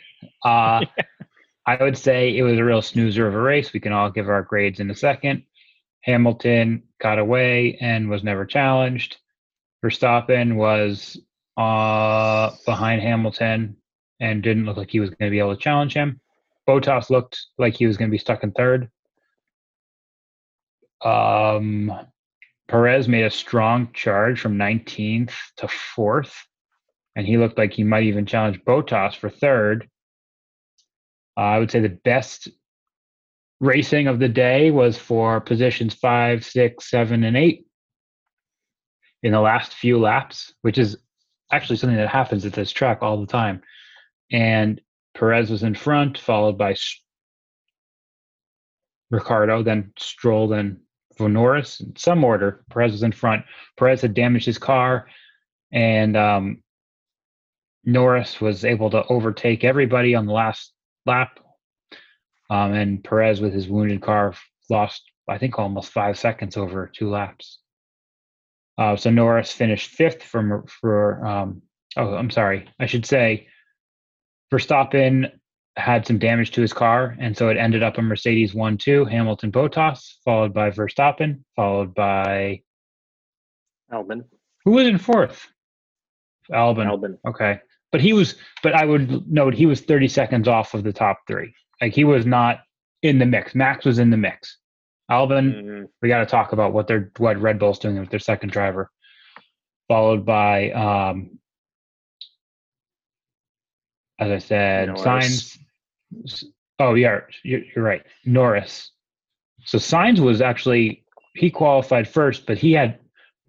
[0.45, 0.85] Uh,
[1.67, 3.73] I would say it was a real snoozer of a race.
[3.73, 5.45] We can all give our grades in a second.
[6.03, 9.19] Hamilton got away and was never challenged.
[9.85, 11.21] Verstappen was
[11.57, 13.77] uh, behind Hamilton
[14.19, 16.21] and didn't look like he was going to be able to challenge him.
[16.69, 18.91] Bottas looked like he was going to be stuck in third.
[21.03, 21.93] Um,
[22.69, 26.47] Perez made a strong charge from 19th to fourth,
[27.17, 29.89] and he looked like he might even challenge Bottas for third.
[31.37, 32.49] Uh, I would say the best
[33.61, 37.67] racing of the day was for positions five, six, seven, and eight
[39.23, 40.97] in the last few laps, which is
[41.53, 43.63] actually something that happens at this track all the time.
[44.33, 44.81] And
[45.15, 46.77] Perez was in front, followed by
[49.11, 50.81] Ricciardo, then Stroll, then
[51.29, 51.81] Norris.
[51.81, 53.45] In some order, Perez was in front.
[53.79, 55.07] Perez had damaged his car,
[55.73, 56.63] and um,
[57.85, 60.73] Norris was able to overtake everybody on the last
[61.07, 61.41] lap.
[62.49, 64.35] Um, and Perez, with his wounded car,
[64.69, 67.59] lost, I think, almost five seconds over two laps.
[68.77, 71.25] Uh, so Norris finished fifth for for.
[71.25, 71.63] Um,
[71.97, 72.69] oh, I'm sorry.
[72.79, 73.49] I should say
[74.53, 75.31] Verstappen
[75.77, 79.53] had some damage to his car, and so it ended up a Mercedes one-two Hamilton
[79.53, 82.63] Bottas, followed by Verstappen, followed by
[83.93, 84.25] Albon.
[84.65, 85.47] Who was in fourth?
[86.53, 86.87] Albon.
[86.87, 87.19] Albon.
[87.27, 87.61] Okay.
[87.93, 91.21] But he was, but I would note he was 30 seconds off of the top
[91.27, 91.55] three.
[91.81, 92.61] Like he was not
[93.03, 93.55] in the mix.
[93.55, 94.59] Max was in the mix.
[95.11, 95.89] Albon, Mhm.
[96.03, 98.91] we got to talk about what they're, what Red Bull's doing with their second driver,
[99.89, 101.40] followed by, um,
[104.21, 105.59] as I said, Norris.
[106.15, 106.45] Sainz.
[106.79, 108.03] Oh, yeah, you're, you're right.
[108.25, 108.91] Norris.
[109.65, 111.05] So Sainz was actually,
[111.35, 112.99] he qualified first, but he had,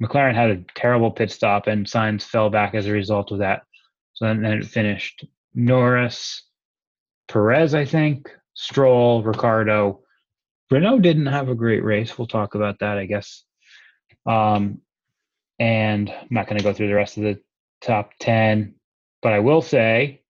[0.02, 3.64] McLaren had a terrible pit stop and Sainz fell back as a result of that.
[4.14, 6.44] So then, then it finished Norris,
[7.28, 10.02] Perez, I think, Stroll, Ricciardo.
[10.70, 12.18] Renault didn't have a great race.
[12.18, 13.44] We'll talk about that, I guess.
[14.26, 14.82] Um,
[15.60, 17.40] and I'm not going to go through the rest of the
[17.82, 18.76] top 10,
[19.22, 20.21] but I will say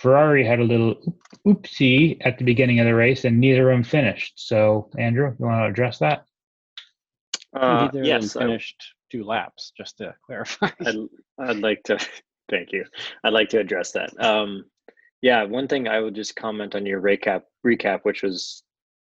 [0.00, 3.84] Ferrari had a little oopsie at the beginning of the race and neither of them
[3.84, 4.34] finished.
[4.36, 6.24] So, Andrew, you want to address that?
[7.54, 10.70] Uh, Neither of yes, them I, finished two laps, just to clarify.
[10.84, 10.96] I'd,
[11.38, 11.98] I'd like to.
[12.50, 12.84] Thank you.
[13.24, 14.10] I'd like to address that.
[14.22, 14.64] Um,
[15.20, 18.62] yeah, one thing I would just comment on your recap, recap, which was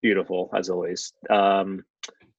[0.01, 1.11] beautiful as always.
[1.29, 1.83] Um,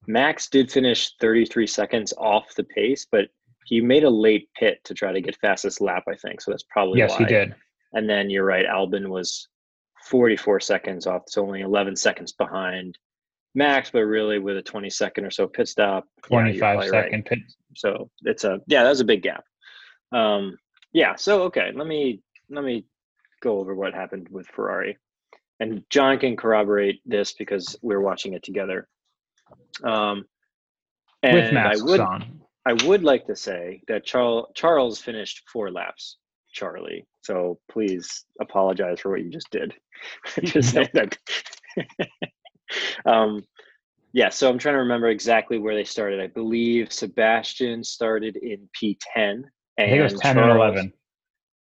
[0.07, 3.27] Max did finish 33 seconds off the pace, but
[3.65, 6.03] he made a late pit to try to get fastest lap.
[6.07, 6.51] I think so.
[6.51, 7.17] That's probably yes, why.
[7.19, 7.55] he did.
[7.93, 8.65] And then you're right.
[8.65, 9.47] Albon was
[10.05, 11.23] 44 seconds off.
[11.27, 12.97] It's only 11 seconds behind
[13.55, 16.05] Max, but really with a 20 second or so pit stop.
[16.29, 17.25] yeah, you're 25 probably right.
[17.25, 17.39] pit.
[17.75, 19.43] So it's a yeah, that was a big gap.
[20.11, 20.57] Um,
[20.93, 21.15] yeah.
[21.15, 22.85] So okay, let me let me
[23.41, 24.97] go over what happened with Ferrari,
[25.59, 28.87] and John can corroborate this because we're watching it together.
[29.83, 30.25] Um,
[31.23, 32.41] and with masks I would on.
[32.65, 36.17] I would like to say that Charles Charles finished four laps.
[36.57, 39.75] Charlie, so please apologize for what you just did.
[40.43, 41.15] just say that.
[43.05, 43.43] um,
[44.11, 46.19] yeah, so I'm trying to remember exactly where they started.
[46.19, 48.95] I believe Sebastian started in P10.
[49.15, 49.43] And
[49.77, 50.93] I think it was 10 Charles, or 11.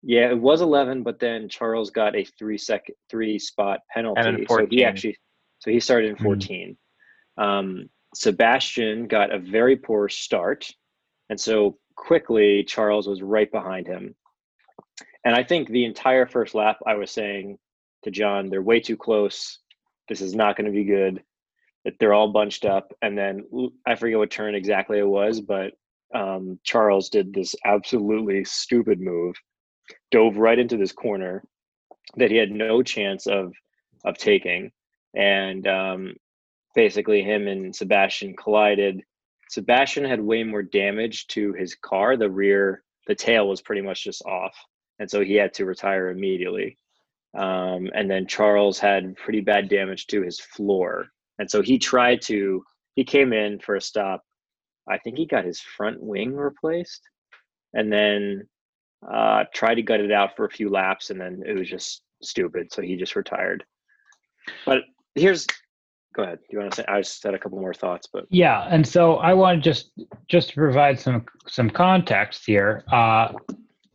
[0.03, 4.47] Yeah, it was 11, but then Charles got a three second, three spot penalty.
[4.49, 5.19] So he actually,
[5.59, 6.23] so he started in Mhm.
[6.23, 6.79] 14.
[7.37, 10.67] Um, Sebastian got a very poor start,
[11.29, 14.15] and so quickly Charles was right behind him.
[15.25, 17.59] And I think the entire first lap, I was saying
[18.05, 19.59] to John, they're way too close.
[20.09, 21.23] This is not going to be good.
[21.85, 23.45] That they're all bunched up, and then
[23.87, 25.73] I forget what turn exactly it was, but
[26.15, 29.37] um, Charles did this absolutely stupid move,
[30.11, 31.45] dove right into this corner
[32.17, 33.53] that he had no chance of
[34.05, 34.71] of taking,
[35.15, 36.15] and um,
[36.75, 39.03] basically him and Sebastian collided.
[39.51, 42.17] Sebastian had way more damage to his car.
[42.17, 44.55] The rear, the tail was pretty much just off,
[44.99, 46.77] and so he had to retire immediately.
[47.37, 51.07] Um, and then Charles had pretty bad damage to his floor,
[51.39, 52.65] and so he tried to.
[52.95, 54.25] He came in for a stop.
[54.89, 57.03] I think he got his front wing replaced,
[57.75, 58.49] and then
[59.09, 62.03] uh, tried to gut it out for a few laps, and then it was just
[62.23, 62.73] stupid.
[62.73, 63.65] So he just retired.
[64.65, 64.79] But
[65.15, 65.47] here's,
[66.15, 66.39] go ahead.
[66.39, 66.85] Do you want to say?
[66.89, 69.93] I just had a couple more thoughts, but Yeah, and so I want to just
[70.29, 72.85] just to provide some some context here.
[72.91, 73.33] Uh,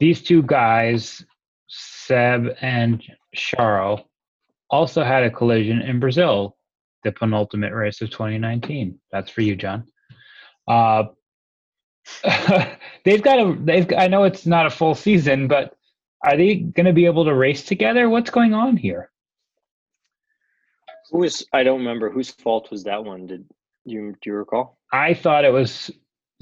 [0.04, 1.26] these two guys,
[1.70, 3.02] Seb and
[3.34, 4.02] Charles,
[4.70, 6.58] also had a collision in Brazil,
[7.06, 9.00] the penultimate race of 2019.
[9.14, 9.88] That's for you, John.
[10.68, 11.06] Uh,
[13.06, 13.56] they've got a.
[13.58, 13.88] They've.
[13.98, 15.74] I know it's not a full season, but
[16.22, 18.10] are they going to be able to race together?
[18.10, 19.10] What's going on here?
[21.12, 21.48] Who is?
[21.54, 23.28] I don't remember whose fault was that one.
[23.28, 23.46] Did
[23.86, 24.78] you do you recall?
[24.92, 25.90] I thought it was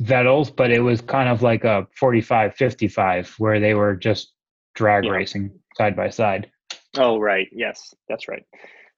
[0.02, 4.34] Vettel's, but it was kind of like a 45 55 where they were just
[4.76, 5.12] drag Yeah.
[5.12, 6.50] racing side by side.
[6.98, 7.48] Oh, right.
[7.52, 8.44] Yes, that's right.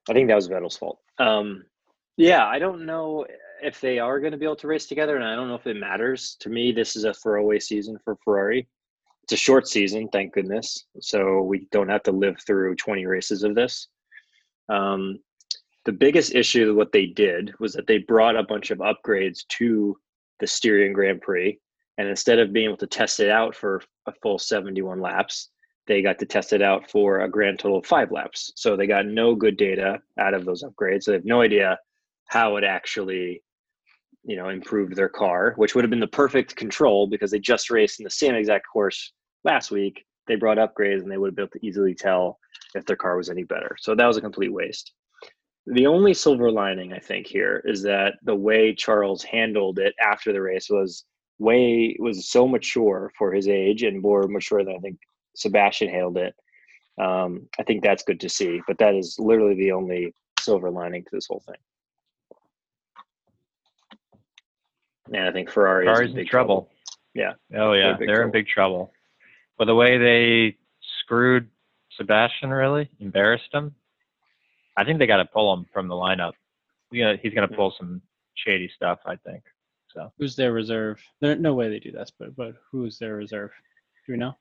[0.10, 1.00] I think that was Vettel's fault.
[1.20, 1.66] Um,
[2.18, 3.26] yeah, I don't know
[3.62, 5.68] if they are going to be able to race together, and I don't know if
[5.68, 6.36] it matters.
[6.42, 8.68] To me, this is a throwaway season for Ferrari.
[9.24, 10.86] It's a short season, thank goodness.
[11.00, 13.88] So we don't have to live through 20 races of this.
[14.70, 15.20] Um,
[15.86, 19.98] the biggest issue what they did was that they brought a bunch of upgrades to
[20.44, 21.58] the Styrian Grand Prix.
[21.98, 25.50] And instead of being able to test it out for a full 71 laps,
[25.88, 28.52] they got to test it out for a grand total of five laps.
[28.58, 31.04] So they got no good data out of those upgrades.
[31.04, 31.80] So they have no idea
[32.26, 33.42] how it actually,
[34.26, 37.70] you know, improved their car, which would have been the perfect control because they just
[37.70, 39.14] raced in the same exact course
[39.46, 40.04] last week.
[40.28, 42.38] They brought upgrades and they would have been able to easily tell
[42.76, 43.78] if their car was any better.
[43.80, 44.92] So that was a complete waste.
[45.66, 50.34] The only silver lining I think here is that the way Charles handled it after
[50.34, 51.06] the race was
[51.40, 54.98] way was so mature for his age and more mature than I think
[55.36, 56.36] Sebastian handled it.
[57.00, 61.04] Um, I think that's good to see, but that is literally the only silver lining
[61.04, 61.56] to this whole thing.
[65.14, 66.70] And I think Ferrari Ferrari's is in big trouble.
[67.14, 67.34] Yeah.
[67.56, 68.92] Oh yeah, They're they're in big trouble.
[69.58, 70.58] But the way they
[71.02, 71.50] screwed
[71.98, 73.76] Sebastian really embarrassed him.
[74.78, 76.34] I think they got to pull him from the lineup.
[76.92, 78.02] You know, he's going to pull some
[78.36, 79.00] shady stuff.
[79.06, 79.44] I think.
[79.90, 81.00] So Who's their reserve?
[81.22, 83.52] There, no way they do this, but but who's their reserve?
[84.08, 84.36] Do we know?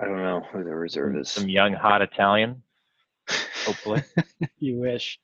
[0.00, 1.30] I don't know who the reserve is.
[1.30, 2.62] some young hot Italian,
[3.66, 4.02] hopefully.
[4.58, 5.20] you wish.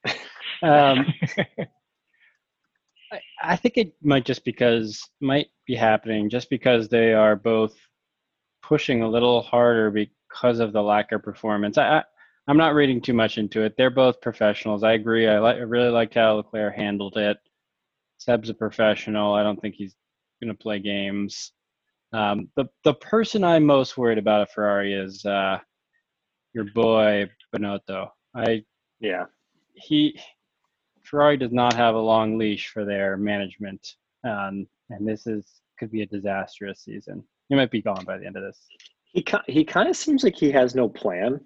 [0.62, 1.07] Um,
[3.11, 7.75] I, I think it might just because might be happening just because they are both
[8.62, 11.79] pushing a little harder because of the lack of performance.
[11.79, 12.05] I, I
[12.49, 13.75] I'm not reading too much into it.
[13.77, 14.83] They're both professionals.
[14.83, 15.29] I agree.
[15.29, 17.37] I like I really liked how Leclerc handled it.
[18.17, 19.35] Seb's a professional.
[19.35, 19.95] I don't think he's
[20.43, 21.53] going to play games.
[22.13, 25.59] Um, the the person I'm most worried about at Ferrari is uh,
[26.55, 28.09] your boy Binotto.
[28.35, 28.65] I
[28.99, 29.27] yeah.
[29.75, 30.19] he
[31.03, 35.91] Ferrari does not have a long leash for their management, um, and this is could
[35.91, 37.23] be a disastrous season.
[37.51, 38.59] He might be gone by the end of this.
[39.13, 41.41] He he kind of seems like he has no plan.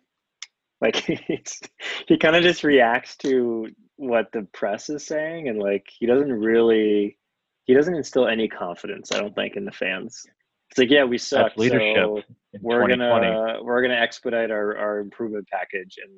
[0.83, 1.61] Like it's,
[2.09, 6.33] he kind of just reacts to what the press is saying, and like he doesn't
[6.33, 7.17] really
[7.65, 9.13] he doesn't instill any confidence.
[9.13, 10.27] I don't think in the fans.
[10.71, 11.51] It's like yeah, we suck.
[11.51, 11.97] That's leadership.
[11.97, 12.23] So
[12.61, 16.13] we're gonna we're gonna expedite our our improvement package, and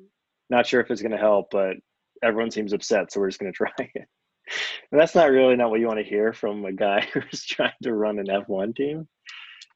[0.49, 1.75] not sure if it's gonna help, but
[2.23, 4.07] everyone seems upset, so we're just gonna try it.
[4.91, 7.73] And that's not really not what you want to hear from a guy who's trying
[7.83, 9.07] to run an F1 team.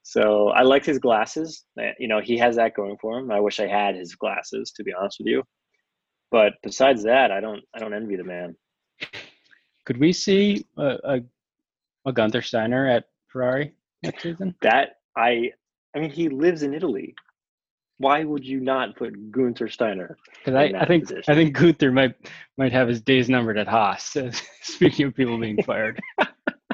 [0.09, 1.65] So I liked his glasses.
[1.79, 3.29] Uh, You know, he has that going for him.
[3.31, 5.43] I wish I had his glasses, to be honest with you.
[6.31, 8.55] But besides that, I don't I don't envy the man.
[9.85, 11.19] Could we see a, a,
[12.05, 14.55] a Gunther Steiner at Ferrari next season?
[14.63, 15.51] That I
[15.95, 17.13] I mean, he lives in Italy.
[17.99, 20.17] Why would you not put Gunther Steiner?
[20.39, 21.31] Because I, I think position.
[21.31, 22.15] I think Gunther might
[22.57, 24.17] might have his days numbered at Haas.
[24.63, 25.99] Speaking of people being fired,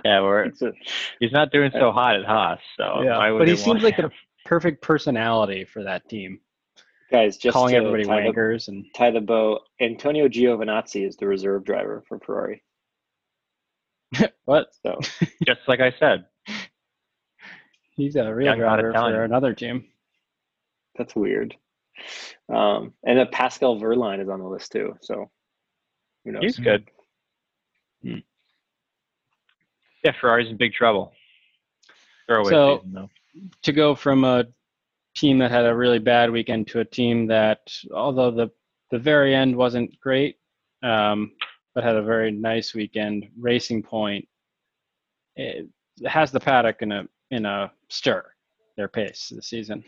[0.05, 0.71] yeah, we're, It's a-
[1.19, 2.59] he's not doing so hot at Haas.
[2.77, 4.05] So Yeah, why would but he seems like him?
[4.05, 6.39] a perfect personality for that team.
[7.11, 9.59] guys, just calling to everybody tie the, wankers and tie the bow.
[9.81, 12.63] Antonio Giovinazzi is the reserve driver for Ferrari.
[14.45, 14.67] what?
[14.83, 14.99] So
[15.43, 16.25] just like I said.
[17.95, 19.85] He's a real Young, driver for another team.
[20.97, 21.55] that's weird.
[22.53, 24.97] Um, and then Pascal Wehrlein is on the list too.
[25.01, 25.31] So
[26.25, 26.43] who knows?
[26.43, 26.89] He's good.
[28.03, 28.17] Hmm.
[30.05, 31.11] Yeah, Ferrari's in big trouble.
[32.27, 33.09] Throwaway So- season though.
[33.63, 34.45] to go from a
[35.15, 38.49] team that had a really bad weekend to a team that, although the
[38.91, 40.37] the very end wasn't great,
[40.83, 41.31] um,
[41.73, 43.27] but had a very nice weekend.
[43.37, 44.27] Racing Point
[45.35, 45.67] it
[46.05, 48.23] has the paddock in a in a stir.
[48.77, 49.83] Their pace this season.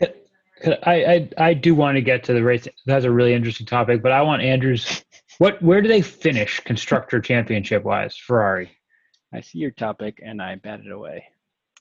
[0.84, 2.67] I, I I do want to get to the race.
[2.88, 5.03] That's a really interesting topic, but I want Andrews.
[5.38, 5.62] What?
[5.62, 8.17] Where do they finish constructor championship wise?
[8.17, 8.71] Ferrari.
[9.34, 11.26] I see your topic and I bat it away.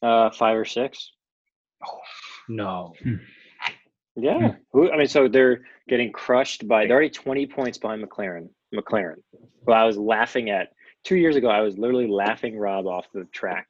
[0.02, 1.12] Uh, five or six.
[2.48, 2.92] No,
[4.16, 4.54] Yeah.
[4.72, 4.90] Who?
[4.90, 6.86] I mean, so they're getting crushed by.
[6.86, 8.48] They're already twenty points behind McLaren.
[8.74, 9.16] McLaren.
[9.66, 10.68] Well, I was laughing at
[11.04, 11.48] two years ago.
[11.48, 13.66] I was literally laughing Rob off the track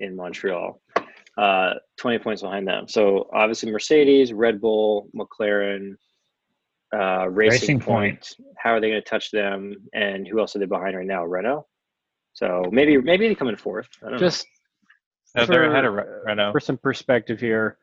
[0.00, 0.80] in Montreal.
[1.36, 2.88] Uh, twenty points behind them.
[2.88, 5.94] So obviously Mercedes, Red Bull, McLaren,
[6.94, 8.34] uh, Racing, Racing Point.
[8.56, 9.74] How are they going to touch them?
[9.92, 11.24] And who else are they behind right now?
[11.24, 11.66] Renault.
[12.32, 13.88] So maybe maybe they come in fourth.
[14.04, 14.46] I don't just
[15.34, 16.52] No, they're ahead for- of Renault.
[16.52, 17.78] for some perspective here,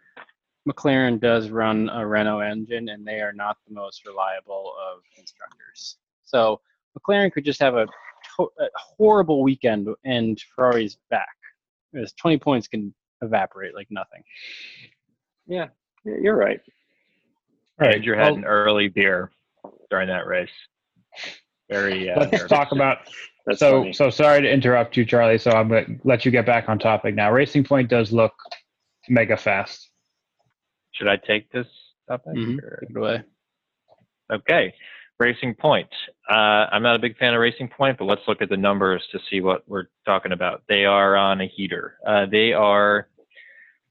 [0.68, 5.98] McLaren does run a Renault engine, and they are not the most reliable of constructors.
[6.26, 6.62] So
[6.98, 7.86] McLaren could just have a,
[8.38, 11.28] to- a horrible weekend, and Ferrari's back.
[11.92, 14.24] Because 20 points can evaporate like nothing.
[15.48, 15.68] know.
[16.06, 16.62] Yeah, you're right.
[17.82, 17.96] All right.
[17.96, 19.32] Andrew well, had an early beer
[19.90, 20.52] during that race.
[21.70, 22.10] Very.
[22.10, 22.50] Uh, let's nervous.
[22.50, 23.00] talk about
[23.46, 23.94] That's so funny.
[23.94, 25.38] so sorry to interrupt you, Charlie.
[25.38, 27.32] So I'm gonna let you get back on topic now.
[27.32, 28.34] Racing Point does look
[29.08, 29.90] mega fast.
[30.94, 31.68] Should I take this
[32.08, 32.34] topic?
[32.36, 32.58] Mhm.
[32.64, 33.24] or- Take it away.
[34.32, 34.74] Okay.
[35.20, 35.90] Racing Point.
[36.30, 39.06] Uh, I'm not a big fan of Racing Point, but let's look at the numbers
[39.12, 40.64] to see what we're talking about.
[40.70, 41.98] They are on a heater.
[42.08, 43.10] Uh, they are,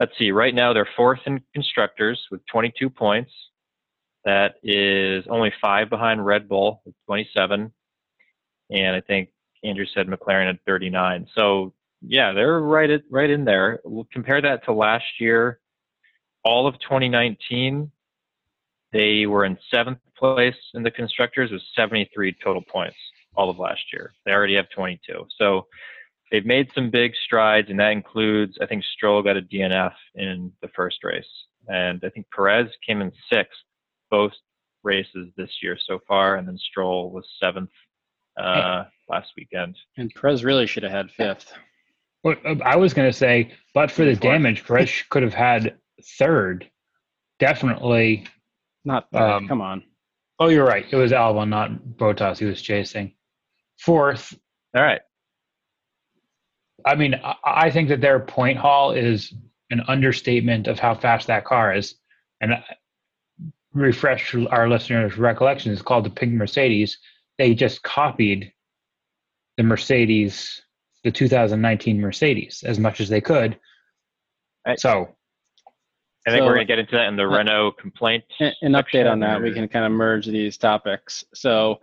[0.01, 3.31] let's see, right now they're fourth in constructors with 22 points.
[4.25, 7.73] That is only five behind Red Bull with 27.
[8.71, 9.31] And I think
[9.64, 11.27] Andrew said McLaren at 39.
[11.35, 13.81] So yeah, they're right at, right in there.
[13.85, 15.61] We'll compare that to last year.
[16.45, 17.91] All of 2019,
[18.93, 22.97] they were in seventh place in the constructors with 73 total points
[23.35, 24.12] all of last year.
[24.25, 25.27] They already have 22.
[25.39, 25.66] So
[26.31, 30.53] they've made some big strides, and that includes, I think Stroll got a DNF in
[30.62, 31.25] the first race.
[31.69, 33.59] And I think Perez came in sixth
[34.11, 34.33] both
[34.85, 37.71] races this year so far, and then Stroll was seventh
[38.41, 39.77] uh, last weekend.
[39.97, 41.53] And Perez really should have had fifth.
[42.25, 44.21] Well, uh, I was going to say, but for the Fourth.
[44.21, 45.77] damage, Perez could have had
[46.19, 46.69] third.
[47.39, 48.27] Definitely.
[48.85, 49.23] Not third.
[49.23, 49.83] Um, Come on.
[50.41, 50.87] Oh, you're right.
[50.91, 52.39] It was Albon, not Bottas.
[52.39, 53.15] He was chasing.
[53.81, 54.37] Fourth.
[54.77, 55.01] All right.
[56.85, 59.33] I mean, I, I think that their point haul is
[59.71, 61.97] an understatement of how fast that car is.
[62.41, 62.65] And I-
[63.75, 65.73] refresh our listeners' recollection.
[65.73, 66.99] It's called the Pink Mercedes.
[67.39, 68.53] They just copied
[69.57, 70.62] the Mercedes,
[71.05, 73.59] the 2019 Mercedes, as much as they could.
[74.66, 74.79] Right.
[74.81, 75.14] So
[76.27, 78.25] I think So- we're going to get into that in the Uh, Renault complaint.
[78.41, 79.43] An an update on section, that.
[79.43, 81.25] We can kind of merge these topics.
[81.35, 81.81] So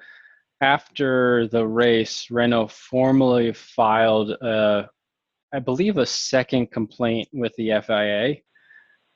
[0.62, 4.90] after the race, Renault formally filed, a,
[5.54, 8.42] I believe, a second complaint with the FIA.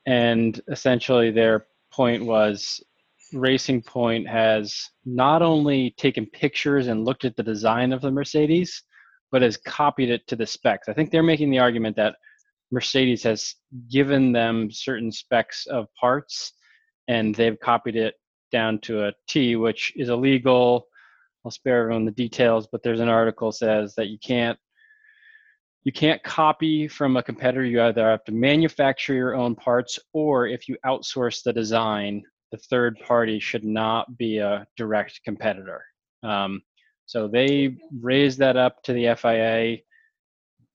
[0.05, 1.67] And essentially, their
[1.99, 2.81] point was
[3.33, 4.73] Racing Point has
[5.03, 8.83] not only taken pictures and looked at the design of the Mercedes,
[9.33, 10.87] but has copied it to the specs.
[10.87, 12.15] I think they're making the argument that
[12.71, 13.53] Mercedes has
[13.91, 16.53] given them certain specs of parts
[17.09, 18.13] and they've copied it
[18.49, 20.87] down to a T, which is illegal.
[21.43, 24.57] I'll spare everyone the details, but there's an article says that you can't
[25.83, 27.63] you can't copy from a competitor.
[27.63, 32.57] You either have to manufacture your own parts, or if you outsource the design, the
[32.57, 35.83] third party should not be a direct competitor.
[36.23, 36.61] Um,
[37.05, 39.77] so they raised that up to the FIA.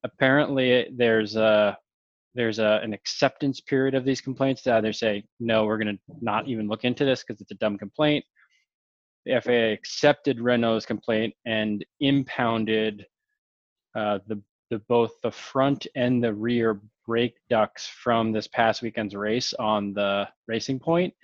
[0.05, 1.77] Apparently, there's a
[2.35, 6.03] there's a, an acceptance period of these complaints to either say no we're going to
[6.21, 8.25] not even look into this because it's a dumb complaint
[9.25, 13.07] the FIA accepted renault's complaint and impounded
[13.97, 14.41] uh, the,
[14.75, 19.93] the both the front and the rear brake ducts from this past weekend's race on
[19.93, 21.15] the racing point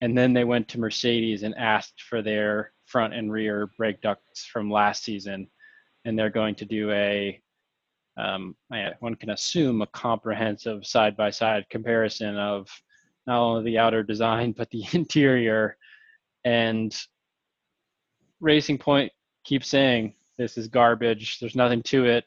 [0.00, 4.44] and then they went to mercedes and asked for their front and rear brake ducts
[4.44, 5.48] from last season
[6.04, 7.40] and they're going to do a
[8.18, 8.56] um,
[8.98, 12.68] one can assume a comprehensive side-by-side comparison of
[13.26, 15.76] not only the outer design but the interior.
[16.44, 16.94] And
[18.40, 19.12] Racing Point
[19.44, 21.38] keeps saying this is garbage.
[21.38, 22.24] There's nothing to it.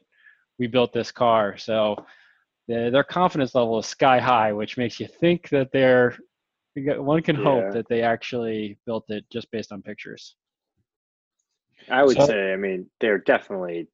[0.59, 2.05] We built this car, so
[2.67, 6.17] their their confidence level is sky high, which makes you think that they're.
[6.75, 7.43] One can Yeah.
[7.43, 10.35] hope that they actually built it just based on pictures.
[11.89, 13.87] I would So- say, I mean, they're definitely.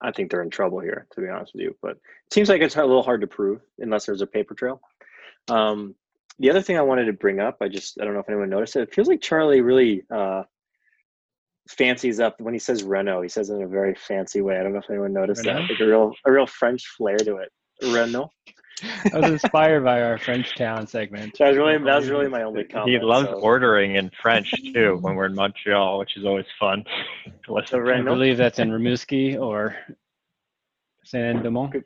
[0.00, 1.76] I think they're in trouble here, to be honest with you.
[1.80, 1.92] But
[2.26, 4.82] it seems like it's a little hard to prove unless there's a paper trail.
[5.48, 5.94] Um,
[6.38, 8.50] the other thing I wanted to bring up, I just I don't know if anyone
[8.50, 8.82] noticed it.
[8.82, 10.42] It feels like Charlie really uh,
[11.68, 13.22] fancies up when he says Renault.
[13.22, 14.58] He says it in a very fancy way.
[14.58, 15.62] I don't know if anyone noticed Renault?
[15.62, 15.70] that.
[15.70, 17.50] Like a real a real French flair to it.
[17.82, 18.30] Renault.
[19.12, 21.38] I was inspired by our French Town segment.
[21.38, 22.90] That was really that was really my only comment.
[22.90, 23.34] He loves so.
[23.34, 26.84] ordering in French too when we're in Montreal, which is always fun
[27.44, 27.92] to listen So.
[27.92, 29.76] I believe that's in Rimouski or
[31.04, 31.84] Saint-Domingue.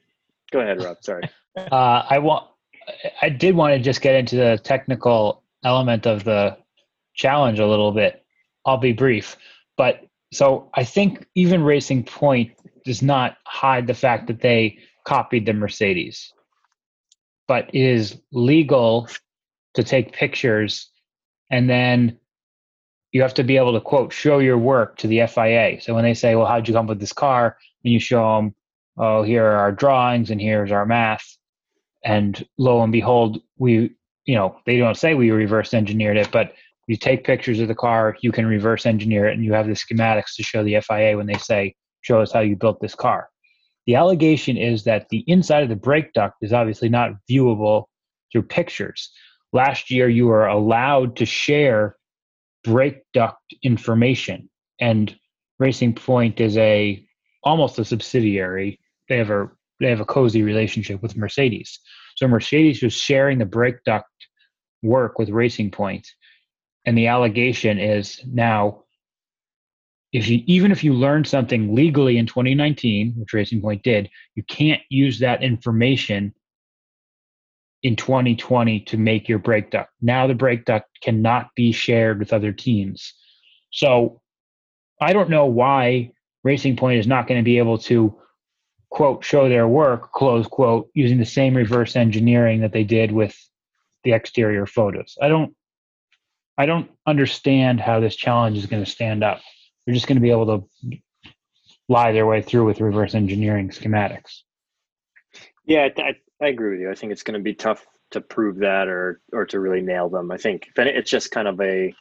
[0.51, 0.97] Go ahead, Rob.
[1.03, 1.29] Sorry.
[1.57, 2.49] Uh, I want.
[3.20, 6.57] I did want to just get into the technical element of the
[7.14, 8.24] challenge a little bit.
[8.64, 9.37] I'll be brief,
[9.79, 12.53] but so I think even Racing Point
[12.85, 16.35] does not hide the fact that they copied the Mercedes,
[17.47, 19.09] but it is legal
[19.74, 20.91] to take pictures
[21.51, 22.18] and then
[23.12, 25.81] you have to be able to quote show your work to the FIA.
[25.81, 28.37] So when they say, "Well, how'd you come up with this car?" and you show
[28.37, 28.55] them,
[28.99, 31.39] "Oh, here are our drawings and here's our math,"
[32.05, 33.93] and lo and behold, we,
[34.26, 36.53] you know, they don't say we reverse engineered it, but
[36.89, 39.74] you take pictures of the car, you can reverse engineer it, and you have the
[39.74, 43.28] schematics to show the FIA when they say, "Show us how you built this car."
[43.86, 47.84] The allegation is that the inside of the brake duct is obviously not viewable
[48.32, 49.11] through pictures.
[49.53, 51.97] Last year, you were allowed to share
[52.64, 54.49] brake duct information,
[54.80, 55.14] and
[55.59, 57.05] Racing Point is a
[57.45, 58.80] almost a subsidiary.
[59.09, 61.78] They have a they have a cozy relationship with Mercedes.
[62.16, 64.09] So Mercedes was sharing the brake duct
[64.82, 66.09] work with Racing Point,
[66.89, 68.82] and the allegation is now
[70.11, 74.43] if you even if you learned something legally in 2019, which Racing Point did, you
[74.43, 76.32] can't use that information
[77.82, 79.91] in 2020 to make your brake duct.
[80.01, 83.12] Now the brake duct cannot be shared with other teams.
[83.70, 84.22] So
[84.99, 86.12] I don't know why
[86.43, 88.18] Racing Point is not going to be able to
[88.89, 93.36] quote show their work close quote using the same reverse engineering that they did with
[94.05, 95.18] the exterior photos.
[95.20, 95.55] I don't
[96.59, 99.40] I don't understand how this challenge is going to stand up.
[99.86, 100.98] They're just going to be able to
[101.88, 104.42] lie their way through with reverse engineering schematics.
[105.64, 106.90] Yeah, I, I, agree with you.
[106.90, 110.09] I think it's going to be tough to prove that or or to really nail
[110.09, 110.30] them.
[110.30, 111.94] I think it's just kind of a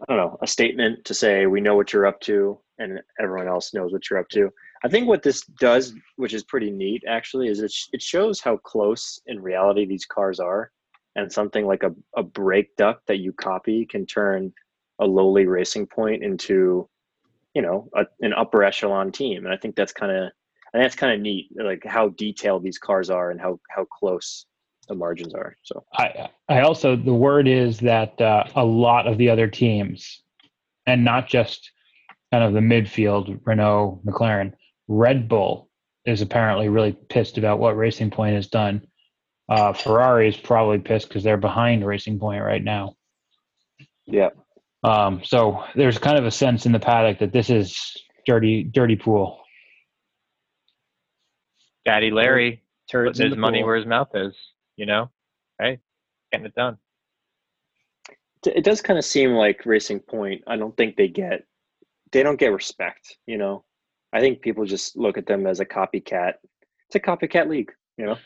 [0.00, 3.48] I don't know a statement to say we know what you're up to and everyone
[3.48, 4.50] else knows what you're up to.
[4.84, 8.40] I think what this does, which is pretty neat actually, is it, sh- it shows
[8.40, 10.70] how close in reality these cars are.
[11.16, 14.52] And something like a, a brake duct that you copy can turn
[15.00, 16.88] a lowly racing point into,
[17.54, 19.44] you know, a, an upper echelon team.
[19.44, 20.30] And I think that's kind of,
[20.72, 24.46] and that's kind of neat, like how detailed these cars are and how, how close
[24.88, 25.56] the margins are.
[25.62, 30.22] So I I also the word is that uh, a lot of the other teams,
[30.86, 31.72] and not just
[32.30, 34.52] kind of the midfield, Renault, McLaren,
[34.86, 35.68] Red Bull
[36.04, 38.86] is apparently really pissed about what Racing Point has done.
[39.48, 42.96] Uh, Ferrari is probably pissed because they're behind Racing Point right now.
[44.06, 44.30] yeah,
[44.82, 48.96] Um, so there's kind of a sense in the paddock that this is dirty, dirty
[48.96, 49.40] pool.
[51.84, 53.66] Daddy Larry Turds putting his money pool.
[53.66, 54.34] where his mouth is.
[54.76, 55.10] You know,
[55.60, 55.78] hey,
[56.32, 56.76] getting it done.
[58.44, 60.42] it does kind of seem like Racing Point.
[60.46, 61.44] I don't think they get
[62.12, 63.16] they don't get respect.
[63.26, 63.64] You know,
[64.12, 66.34] I think people just look at them as a copycat.
[66.88, 67.72] It's a copycat league.
[67.96, 68.16] You know,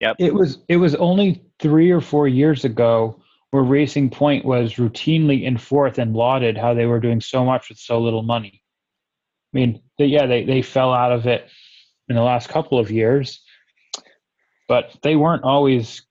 [0.00, 0.16] Yep.
[0.18, 5.44] It was it was only three or four years ago where Racing Point was routinely
[5.44, 8.62] in fourth and lauded how they were doing so much with so little money.
[9.54, 11.48] I mean, they, yeah, they they fell out of it
[12.08, 13.40] in the last couple of years,
[14.68, 16.02] but they weren't always.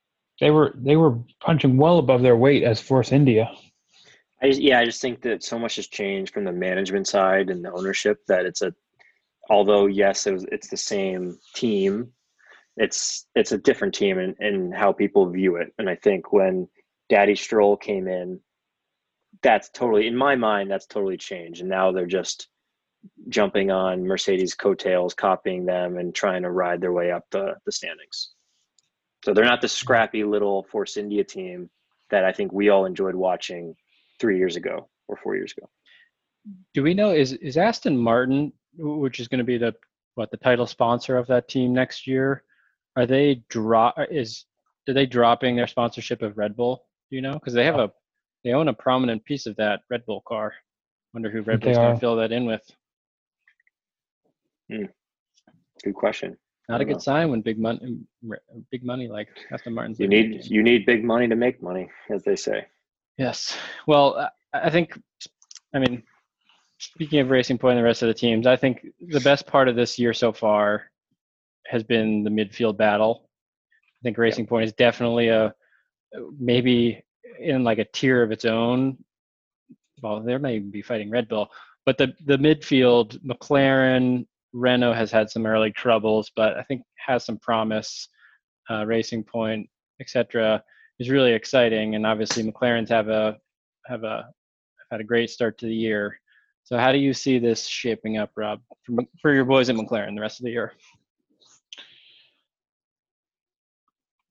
[0.42, 3.52] They were they were punching well above their weight as Force India.
[4.42, 7.50] I just, yeah, I just think that so much has changed from the management side
[7.50, 8.74] and the ownership that it's a.
[9.50, 12.12] Although yes, it was it's the same team.
[12.78, 15.74] It's it's a different team and and how people view it.
[15.78, 16.68] And I think when
[17.10, 18.40] Daddy Stroll came in,
[19.42, 21.62] that's totally in my mind that's totally changed.
[21.62, 22.48] And now they're just
[23.30, 27.72] jumping on Mercedes coattails, copying them, and trying to ride their way up the the
[27.72, 28.32] standings.
[29.24, 31.70] So they're not the scrappy little Force India team
[32.12, 33.76] that I think we all enjoyed watching
[34.20, 35.70] three years ago or four years ago.
[36.74, 39.74] Do we know is is Aston Martin, which is going to be the
[40.16, 42.44] what the title sponsor of that team next year?
[42.96, 44.46] Are they drop is
[44.88, 46.84] are they dropping their sponsorship of Red Bull?
[47.10, 47.34] Do you know?
[47.34, 47.92] Because they have a
[48.44, 50.54] they own a prominent piece of that Red Bull car.
[51.14, 52.62] Wonder who Red Bull's going to fill that in with.
[54.70, 54.86] Hmm.
[55.84, 56.38] Good question.
[56.68, 56.94] Not a don't know.
[56.96, 58.00] good sign when big money,
[58.72, 60.00] big money like Aston Martin's.
[60.00, 62.66] You need you need big money to make money, as they say.
[63.18, 63.58] Yes.
[63.88, 65.00] Well, I I think,
[65.74, 66.04] I mean,
[66.80, 69.68] speaking of Racing Point and the rest of the teams, I think the best part
[69.68, 70.92] of this year so far
[71.68, 73.30] has been the midfield battle.
[73.70, 75.54] I think Racing Point is definitely a
[76.40, 77.04] maybe
[77.40, 78.98] in like a tier of its own.
[80.02, 81.50] Well, they may even be fighting Red Bull,
[81.86, 87.26] but the the midfield, McLaren, Renault has had some early troubles, but I think has
[87.26, 88.08] some promise.
[88.70, 90.64] Uh, Racing Point, etc
[91.00, 91.96] is really exciting.
[91.96, 93.38] And obviously, McLaren's have a
[93.86, 94.30] have a
[94.92, 96.20] had a great start to the year.
[96.64, 100.16] So, how do you see this shaping up, Rob, for, for your boys at McLaren
[100.16, 100.74] the rest of the year?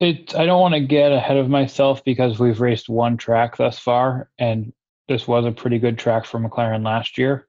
[0.00, 0.34] It.
[0.34, 4.28] I don't want to get ahead of myself because we've raced one track thus far,
[4.38, 4.72] and
[5.08, 7.46] this was a pretty good track for McLaren last year.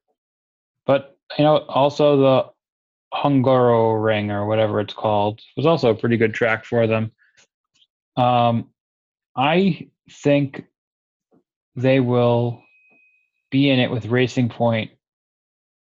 [0.86, 2.46] But you know, also the
[3.14, 7.12] Hungaroring or whatever it's called was also a pretty good track for them.
[8.18, 8.70] Um,
[9.36, 10.66] I think
[11.76, 12.62] they will
[13.52, 14.92] be in it with Racing Point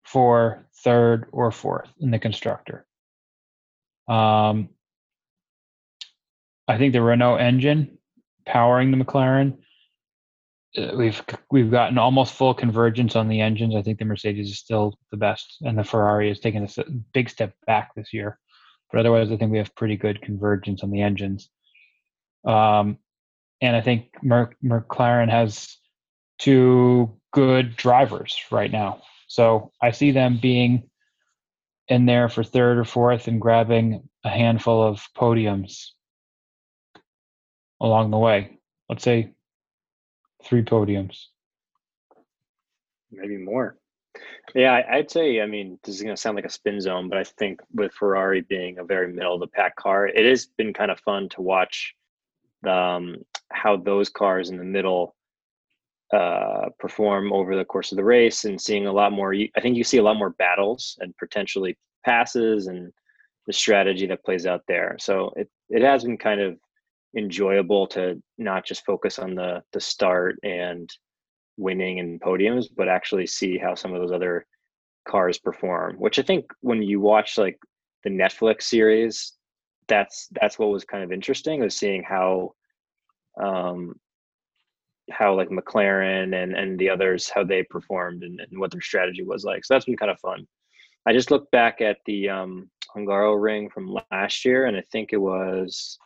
[0.03, 2.85] for third or fourth in the constructor.
[4.07, 4.69] Um,
[6.69, 7.97] I think the Renault engine
[8.45, 9.57] powering the McLaren.
[10.77, 13.75] uh, We've we've gotten almost full convergence on the engines.
[13.75, 17.29] I think the Mercedes is still the best, and the Ferrari has taken a big
[17.29, 18.37] step back this year.
[18.91, 21.49] But otherwise, I think we have pretty good convergence on the engines.
[22.45, 22.99] Um,
[23.61, 25.75] and I think Mer- McLaren has
[26.37, 29.01] two good drivers right now.
[29.27, 30.89] So I see them being
[31.87, 35.89] in there for third or fourth and grabbing a handful of podiums
[37.81, 38.59] along the way.
[38.87, 39.31] Let's say
[40.43, 41.27] three podiums.
[43.11, 43.77] Maybe more.
[44.55, 45.41] Yeah, I'd say.
[45.41, 47.93] I mean, this is going to sound like a spin zone, but I think with
[47.93, 51.29] Ferrari being a very middle of the pack car, it has been kind of fun
[51.29, 51.95] to watch
[52.67, 53.17] um,
[53.51, 55.15] how those cars in the middle
[56.11, 59.33] uh, perform over the course of the race, and seeing a lot more.
[59.33, 62.91] I think you see a lot more battles and potentially passes and
[63.45, 64.95] the strategy that plays out there.
[64.99, 66.57] So it it has been kind of
[67.17, 70.89] enjoyable to not just focus on the the start and
[71.57, 74.45] winning and podiums, but actually see how some of those other
[75.07, 75.95] cars perform.
[75.97, 77.59] Which I think when you watch like
[78.03, 79.33] the Netflix series,
[79.87, 82.53] that's that's what was kind of interesting was seeing how
[83.41, 83.95] um
[85.11, 89.23] how like McLaren and and the others how they performed and, and what their strategy
[89.23, 89.65] was like.
[89.65, 90.47] So that's been kind of fun.
[91.05, 95.17] I just looked back at the um, Hungaroring from last year, and I think it
[95.17, 95.97] was.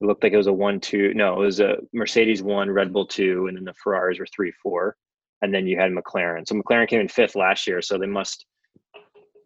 [0.00, 1.14] It looked like it was a one-two.
[1.14, 4.52] No, it was a Mercedes one, Red Bull two, and then the Ferraris were three,
[4.62, 4.96] four,
[5.42, 6.46] and then you had McLaren.
[6.46, 8.46] So McLaren came in fifth last year, so they must,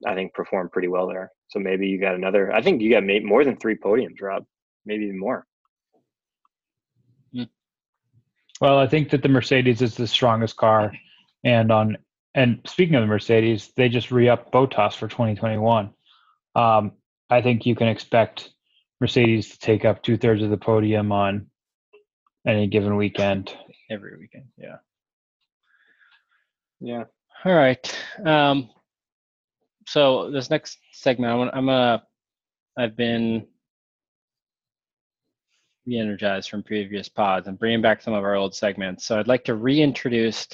[0.06, 1.30] I think, perform pretty well there.
[1.48, 2.52] So maybe you got another.
[2.52, 4.44] I think you got more than three podiums, Rob.
[4.84, 5.46] Maybe even more.
[8.60, 10.92] Well, I think that the Mercedes is the strongest car,
[11.42, 11.96] and on
[12.34, 15.90] and speaking of the Mercedes, they just re-upped Bottas for 2021.
[16.54, 16.92] Um,
[17.28, 18.50] I think you can expect
[19.02, 21.48] Mercedes to take up two thirds of the podium on
[22.46, 23.52] any given weekend.
[23.90, 24.76] Every weekend, yeah.
[26.80, 27.04] Yeah.
[27.44, 27.98] All right.
[28.24, 28.70] Um,
[29.88, 32.04] so this next segment, I'm, I'm gonna,
[32.78, 33.44] I've been
[35.84, 39.04] re-energized from previous pods and bringing back some of our old segments.
[39.04, 40.46] So I'd like to reintroduce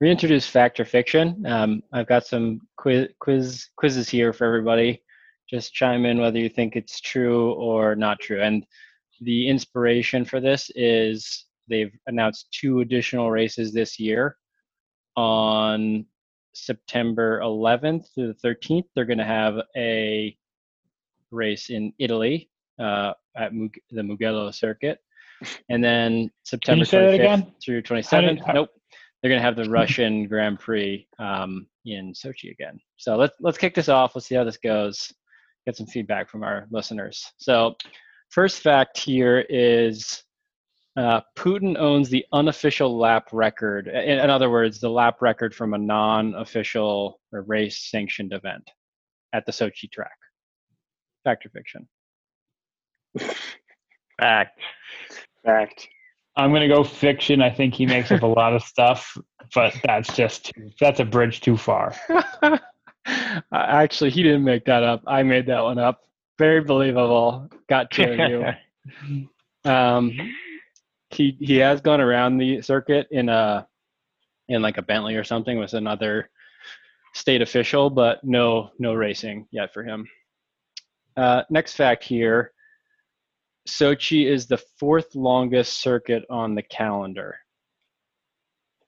[0.00, 1.46] reintroduce fact or fiction.
[1.46, 5.00] Um, I've got some quiz, quiz quizzes here for everybody.
[5.54, 8.42] Just chime in whether you think it's true or not true.
[8.42, 8.66] And
[9.20, 14.36] the inspiration for this is they've announced two additional races this year.
[15.16, 16.04] On
[16.54, 20.36] September 11th through the 13th, they're going to have a
[21.30, 22.50] race in Italy
[22.80, 24.98] uh, at Mug- the Mugello circuit.
[25.68, 27.52] And then September say 25th again?
[27.64, 28.28] through How 27th.
[28.28, 28.70] did- how- nope.
[29.22, 32.78] They're going to have the Russian Grand Prix um, in Sochi again.
[32.96, 34.14] So let's let's kick this off.
[34.16, 35.10] Let's see how this goes.
[35.66, 37.32] Get some feedback from our listeners.
[37.38, 37.74] So,
[38.30, 40.22] first fact here is
[40.96, 43.88] uh, Putin owns the unofficial lap record.
[43.88, 48.70] In, in other words, the lap record from a non-official or race-sanctioned event
[49.32, 50.16] at the Sochi track.
[51.24, 51.88] Fact or fiction?
[54.20, 54.60] Fact.
[55.44, 55.88] Fact.
[56.36, 57.40] I'm gonna go fiction.
[57.40, 59.16] I think he makes up a lot of stuff,
[59.54, 61.94] but that's just too, that's a bridge too far.
[63.52, 65.02] Actually, he didn't make that up.
[65.06, 66.02] I made that one up.
[66.38, 67.48] Very believable.
[67.68, 68.44] Got of you.
[69.66, 70.12] Um,
[71.08, 73.66] he he has gone around the circuit in a
[74.48, 76.28] in like a Bentley or something with another
[77.14, 80.06] state official, but no no racing yet for him.
[81.16, 82.52] Uh, next fact here:
[83.66, 87.38] Sochi is the fourth longest circuit on the calendar.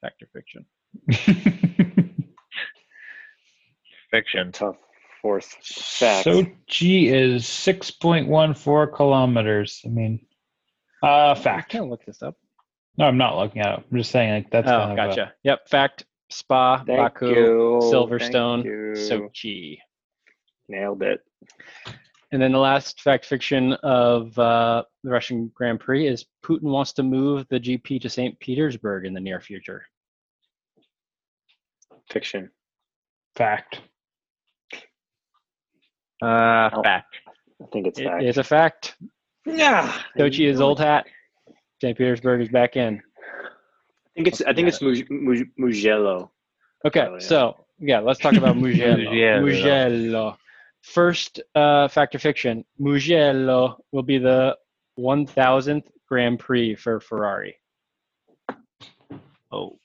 [0.03, 0.67] Fact or fiction?
[4.11, 4.53] Fiction.
[4.53, 4.77] Tough
[5.27, 6.27] fourth fact.
[6.27, 9.83] Sochi is 6.14 kilometers.
[9.85, 10.21] I mean,
[11.03, 11.71] uh, I fact.
[11.71, 12.37] can look this up.
[12.97, 13.85] No, I'm not looking at it.
[13.91, 15.33] I'm just saying like that's oh, kind of a- gotcha.
[15.43, 15.69] Yep.
[15.69, 17.81] Fact: Spa, Thank Baku, you.
[17.83, 18.65] Silverstone,
[18.97, 19.79] Sochi.
[20.69, 21.21] Nailed it.
[22.33, 26.93] And then the last fact fiction of uh, the Russian Grand Prix is Putin wants
[26.95, 28.39] to move the GP to St.
[28.41, 29.85] Petersburg in the near future.
[32.11, 32.51] Fiction.
[33.37, 33.81] fact.
[36.23, 36.83] Uh, Oh.
[36.83, 37.15] fact.
[37.63, 38.23] I think it's It fact.
[38.25, 38.97] is a fact.
[39.45, 39.93] yeah.
[40.19, 41.07] Sochi is old hat.
[41.81, 41.97] St.
[41.97, 43.03] Petersburg is back in.
[43.45, 46.31] I think it's I think it's Muj- Muj- Mugello.
[46.87, 47.19] Okay, Oh, yeah.
[47.19, 48.97] so yeah, let's talk about Mugello.
[48.97, 49.43] Mugello.
[49.45, 50.37] Mugello.
[50.83, 54.57] First uh, fact or fiction: Mugello will be the
[54.99, 57.57] 1,000th Grand Prix for Ferrari.
[59.53, 59.79] Oh,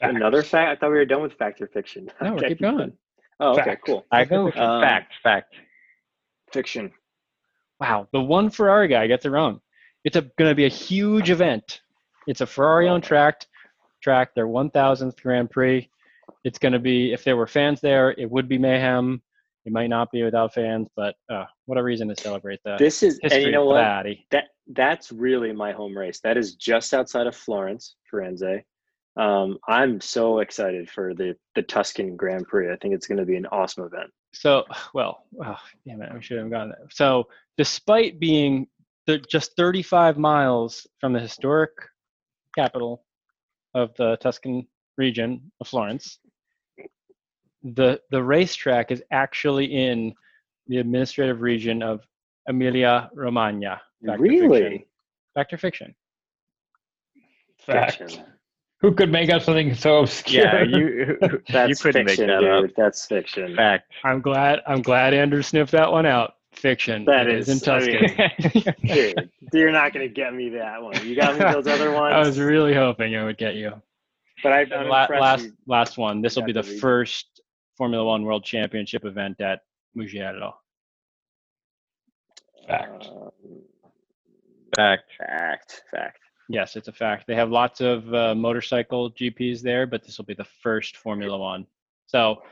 [0.00, 0.14] Fact.
[0.16, 0.70] Another fact.
[0.70, 2.10] I thought we were done with fact or fiction.
[2.22, 2.48] No, Okay.
[2.48, 2.96] keep going.
[3.40, 3.86] Oh, okay, Fact.
[3.86, 4.06] cool.
[4.12, 5.14] I go Um, fact.
[5.22, 5.54] Fact.
[6.52, 6.92] Fiction.
[7.80, 9.60] Wow, the one Ferrari guy gets it wrong.
[10.04, 11.80] It's gonna be a huge event.
[12.26, 13.46] It's a Ferrari on track,
[14.02, 15.88] track, their 1,000th Grand Prix.
[16.44, 19.22] It's gonna be, if there were fans there, it would be mayhem.
[19.64, 22.78] It might not be without fans, but uh, what a reason to celebrate that.
[22.78, 24.06] This is and you know what?
[24.30, 26.20] That that's really my home race.
[26.20, 28.64] That is just outside of Florence, Firenze.
[29.16, 32.72] Um, I'm so excited for the the Tuscan Grand Prix.
[32.72, 34.10] I think it's going to be an awesome event.
[34.32, 36.92] So, well, oh, damn it, I should have gotten that.
[36.92, 38.66] So, despite being
[39.06, 41.70] th- just 35 miles from the historic
[42.56, 43.04] capital
[43.74, 46.18] of the Tuscan region of Florence,
[47.62, 50.14] the the racetrack is actually in
[50.68, 52.06] the administrative region of
[52.48, 53.80] Emilia Romagna.
[54.04, 54.20] Fact?
[54.20, 54.86] Really?
[55.34, 55.94] Fact or fiction?
[57.58, 57.98] Fact.
[57.98, 58.24] Fiction.
[58.80, 60.44] Who could make up something so obscure?
[60.44, 61.18] Yeah, you
[61.48, 62.70] That's you couldn't fiction, make that dude.
[62.70, 62.76] up.
[62.76, 63.54] That's fiction.
[63.54, 63.92] Fact.
[64.04, 64.60] I'm glad.
[64.66, 66.34] I'm glad Andrew sniffed that one out.
[66.52, 67.04] Fiction.
[67.04, 70.48] That is, It is in is- I mean- Dude, you're not going to get me
[70.50, 70.94] that one.
[71.06, 72.14] You got me those other ones.
[72.14, 73.72] I was really hoping I would get you.
[74.42, 76.22] but I, And I'm la- last you- last one.
[76.22, 77.40] This will be the the first
[77.76, 79.60] Formula One World Championship event at
[79.94, 80.54] Mugello.
[82.66, 83.06] Fact.
[83.10, 83.30] Um,
[84.76, 85.04] Fact.
[85.18, 85.82] fact.
[85.90, 86.18] Fact.
[86.52, 87.28] Yes, it's a fact.
[87.28, 91.38] They have lots of uh, motorcycle GPs there, but this will be the first Formula
[91.38, 91.64] One
[92.06, 92.42] So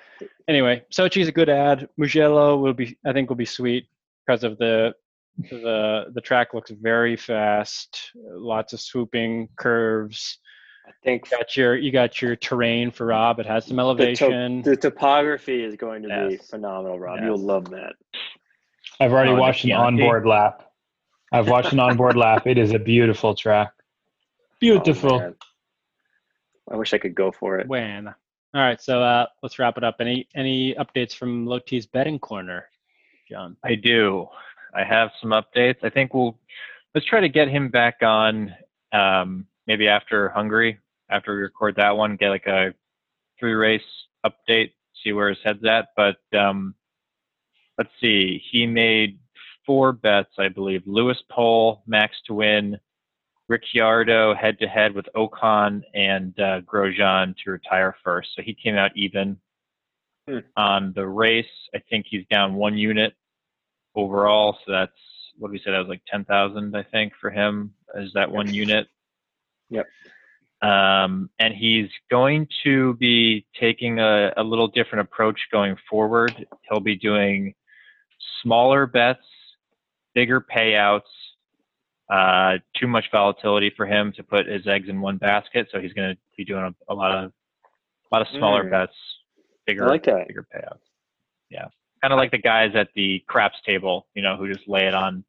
[0.46, 1.88] anyway, Sochi's a good ad.
[1.98, 3.86] Mugello will be, I think, will be sweet
[4.24, 4.94] because of the
[5.50, 8.12] the the track looks very fast.
[8.14, 10.38] Lots of swooping curves.
[10.86, 13.40] I think Got your you got your terrain for Rob.
[13.40, 14.62] It has some the, to- elevation.
[14.62, 17.16] the topography is going to be phenomenal, Rob.
[17.18, 17.24] Yes.
[17.26, 17.94] You'll love that.
[19.00, 20.70] I've already Oh, watched an onboard lap.
[21.32, 22.46] I've watched an onboard lap.
[22.46, 23.72] It is a beautiful track.
[24.58, 25.18] Oh, Beautiful.
[25.20, 25.34] man.
[26.70, 27.68] I wish I could go for it.
[27.68, 28.08] when.
[28.08, 28.14] All
[28.62, 29.96] right, so uh, let's wrap it up.
[30.00, 32.68] Any any updates from Loti's betting corner,
[33.30, 33.56] John?
[33.64, 34.26] I do.
[34.74, 35.76] I have some updates.
[35.84, 36.38] I think we'll
[36.94, 38.54] let's try to get him back on
[38.92, 40.78] um, maybe after Hungary,
[41.10, 42.74] after we record that one, get like a
[43.38, 43.82] three race
[44.26, 44.72] update,
[45.04, 45.88] see where his head's at.
[45.96, 46.74] But um,
[47.76, 48.42] let's see.
[48.50, 49.18] He made
[49.66, 50.82] four bets, I believe.
[50.86, 52.78] Lewis Pole, Max to win,
[53.48, 58.28] Ricciardo head to head with Ocon and uh, Grosjean to retire first.
[58.36, 59.38] So he came out even.
[60.28, 60.38] Hmm.
[60.58, 63.14] On the race, I think he's down one unit
[63.94, 64.58] overall.
[64.66, 64.92] So that's
[65.38, 65.72] what we said.
[65.72, 67.72] That was like ten thousand, I think, for him.
[67.94, 68.88] Is that one unit?
[69.70, 69.86] Yep.
[70.60, 76.46] Um, and he's going to be taking a, a little different approach going forward.
[76.68, 77.54] He'll be doing
[78.42, 79.24] smaller bets,
[80.14, 81.00] bigger payouts.
[82.10, 85.92] Uh, too much volatility for him to put his eggs in one basket, so he's
[85.92, 87.32] going to be doing a, a lot of
[88.10, 88.70] a lot of smaller Mm.
[88.70, 88.94] bets,
[89.66, 90.26] bigger I like that.
[90.26, 90.80] bigger payouts.
[91.50, 91.66] Yeah,
[92.00, 94.94] kind of like the guys at the craps table, you know, who just lay it
[94.94, 95.22] on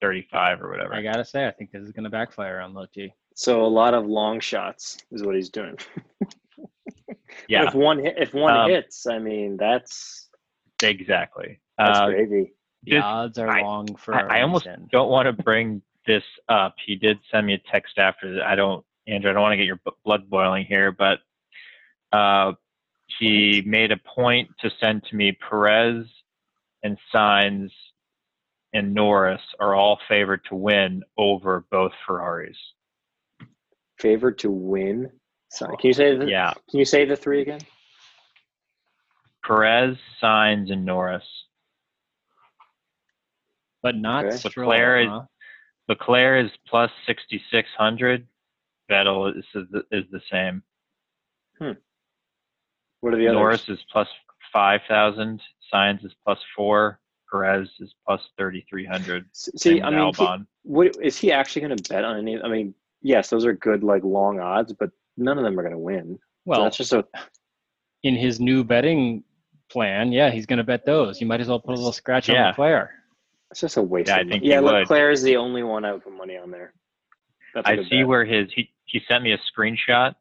[0.00, 0.94] 35 or whatever.
[0.94, 3.12] I gotta say, I think this is gonna backfire on Loti.
[3.34, 5.76] So a lot of long shots is what he's doing.
[7.48, 10.28] yeah, If one hit, if one Um, hits, I mean that's
[10.82, 11.60] exactly.
[11.78, 12.52] that's Uh, gravy.
[12.84, 14.14] The Just- odds are I- long for.
[14.14, 16.74] I almost don't want to bring this up.
[16.84, 18.42] He did send me a text after that.
[18.44, 21.20] I don't, Andrew, I don't want to get your b- blood boiling here, but
[22.16, 22.52] uh,
[23.18, 26.06] he made a point to send to me Perez
[26.82, 27.70] and Sainz
[28.72, 32.56] and Norris are all favored to win over both Ferraris.
[33.98, 35.10] Favored to win.
[35.50, 37.60] So, can you say the, Yeah, Can you say the three again?
[39.46, 41.24] Perez, Sainz, and Norris.
[43.82, 44.36] but not Okay.
[44.36, 44.68] Stroll.
[44.70, 45.22] Leclerc is- huh?
[45.88, 48.26] Leclerc is plus 6,600.
[48.90, 50.62] Vettel is, is, the, is the same.
[51.58, 51.72] Hmm.
[53.00, 53.36] What are the others?
[53.36, 54.08] Norris is plus
[54.52, 55.40] 5,000.
[55.72, 57.00] Sainz is plus four.
[57.30, 59.24] Perez is plus 3,300.
[59.30, 60.28] S- See, I mean, he,
[60.64, 62.40] what is he actually going to bet on any?
[62.40, 65.72] I mean, yes, those are good, like long odds, but none of them are going
[65.72, 66.18] to win.
[66.18, 67.06] So Well, that's just a
[68.02, 69.24] in his new betting
[69.70, 71.20] plan, yeah, he's gonna bet those.
[71.20, 72.48] You might as well put a little scratch on Yeah.
[72.48, 72.90] Leclerc.
[73.52, 74.08] It's just a waste.
[74.08, 74.48] Yeah, I of think money.
[74.50, 74.72] Yeah, he would.
[74.72, 76.72] Leclerc is the only one I would put money on there.
[77.54, 78.08] That's a I good see bet.
[78.08, 80.12] where his he, he sent me a screenshot,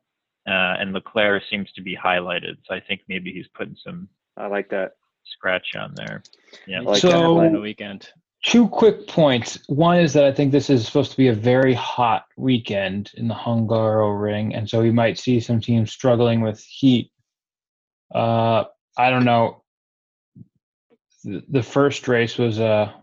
[0.48, 2.58] uh, and Leclerc seems to be highlighted.
[2.66, 4.92] So I think maybe he's putting some I like that.
[5.24, 6.22] scratch on there.
[6.68, 6.82] Yeah.
[6.82, 8.10] like So the weekend.
[8.44, 9.60] Two quick points.
[9.68, 13.28] One is that I think this is supposed to be a very hot weekend in
[13.28, 17.12] the Hungaroring, and so we might see some teams struggling with heat.
[18.14, 18.66] Uh,
[18.98, 19.64] I don't know.
[21.24, 23.01] The, the first race was a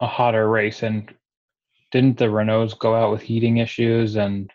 [0.00, 1.12] a hotter race, and
[1.92, 4.50] didn't the Renaults go out with heating issues, and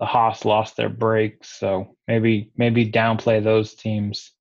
[0.00, 1.48] the Haas lost their brakes?
[1.48, 4.32] So maybe maybe downplay those teams.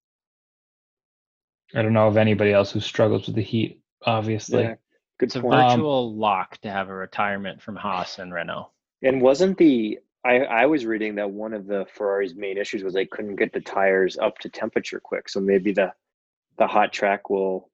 [1.76, 3.82] I don't know of anybody else who struggles with the heat.
[4.06, 4.64] Obviously.
[4.64, 4.76] Yeah,
[5.20, 5.56] good It's a point.
[5.56, 8.72] Um, virtual lock to have a retirement from Haas and Renault.
[9.02, 12.94] And wasn't the I, I was reading that one of the Ferrari's main issues was
[12.94, 15.28] they couldn't get the tires up to temperature quick.
[15.28, 15.94] So maybe the
[16.58, 17.70] the hot track will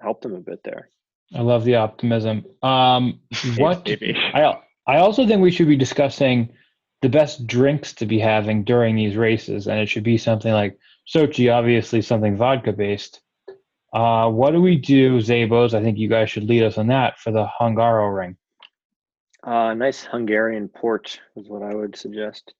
[0.00, 0.90] help them a bit there.
[1.34, 2.44] I love the optimism.
[2.62, 3.20] Um,
[3.56, 6.50] what I I also think we should be discussing
[7.02, 10.78] the best drinks to be having during these races, and it should be something like
[11.06, 13.20] Sochi, obviously something vodka based.
[13.92, 15.74] Uh, what do we do, Zabos?
[15.74, 18.36] I think you guys should lead us on that for the Hungaroring.
[19.42, 22.54] Uh, nice Hungarian port is what I would suggest.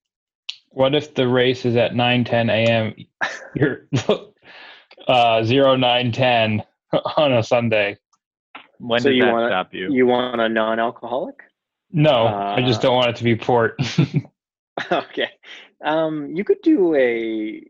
[0.71, 2.95] What if the race is at 9 10 a.m.
[3.55, 3.89] You're
[5.09, 6.63] uh, 0 9 10
[7.17, 7.99] on a Sunday?
[8.81, 9.93] When So does you that wanna- stop you?
[9.93, 11.37] You want a non-alcoholic?
[11.93, 13.79] No, I just Uh, don't want it to be port.
[14.93, 15.29] okay.
[15.85, 17.63] Um, you could do a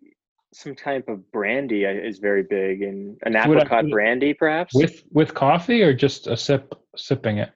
[0.52, 4.74] some type of brandy uh, is very big and an Would I apricot brandy perhaps.
[4.74, 7.50] with with coffee or just a sip sipping it?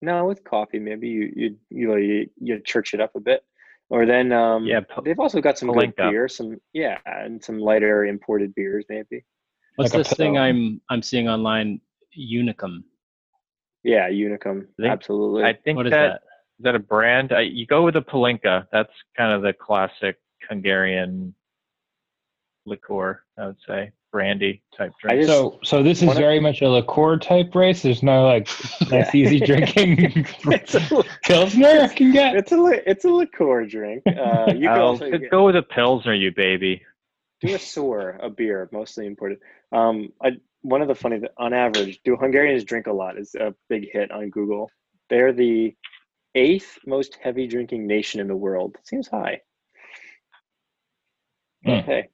[0.00, 3.42] no, with coffee maybe you you you you, you church it up a bit,
[3.90, 6.10] or then um Yeah, po- they've also got some good Palinka.
[6.10, 9.24] beer, some yeah, and some lighter imported beers maybe.
[9.76, 10.38] What's Like this thing.
[10.38, 11.80] I'm I'm seeing online?
[12.18, 12.82] Unicum.
[13.84, 15.44] Yeah, Unicum, I think- absolutely.
[15.44, 16.22] I think What is that that?
[16.58, 17.32] is that a brand?
[17.32, 18.66] I, you go with a Palinka.
[18.72, 20.16] That's kind of the classic
[20.48, 21.34] Hungarian
[22.66, 23.22] liqueur.
[23.38, 25.20] I would say brandy type drink.
[25.20, 27.82] just- So, so this is One of- very much a liqueur type race.
[27.82, 28.48] There's no like
[28.90, 32.34] nice, easy drinking it's a pilsner I can get.
[32.36, 34.02] it's a it's a liqueur drink.
[34.06, 36.82] Uh, you I'll also could go with a pilsner, you baby.
[37.40, 39.38] do a sour, a beer, mostly imported.
[39.70, 43.18] Um, I, one of the funny, on average, do Hungarians drink a lot?
[43.18, 44.70] Is a big hit on Google.
[45.08, 45.74] They're the
[46.34, 48.76] eighth most heavy drinking nation in the world.
[48.84, 49.40] Seems high.
[51.62, 52.08] Hey,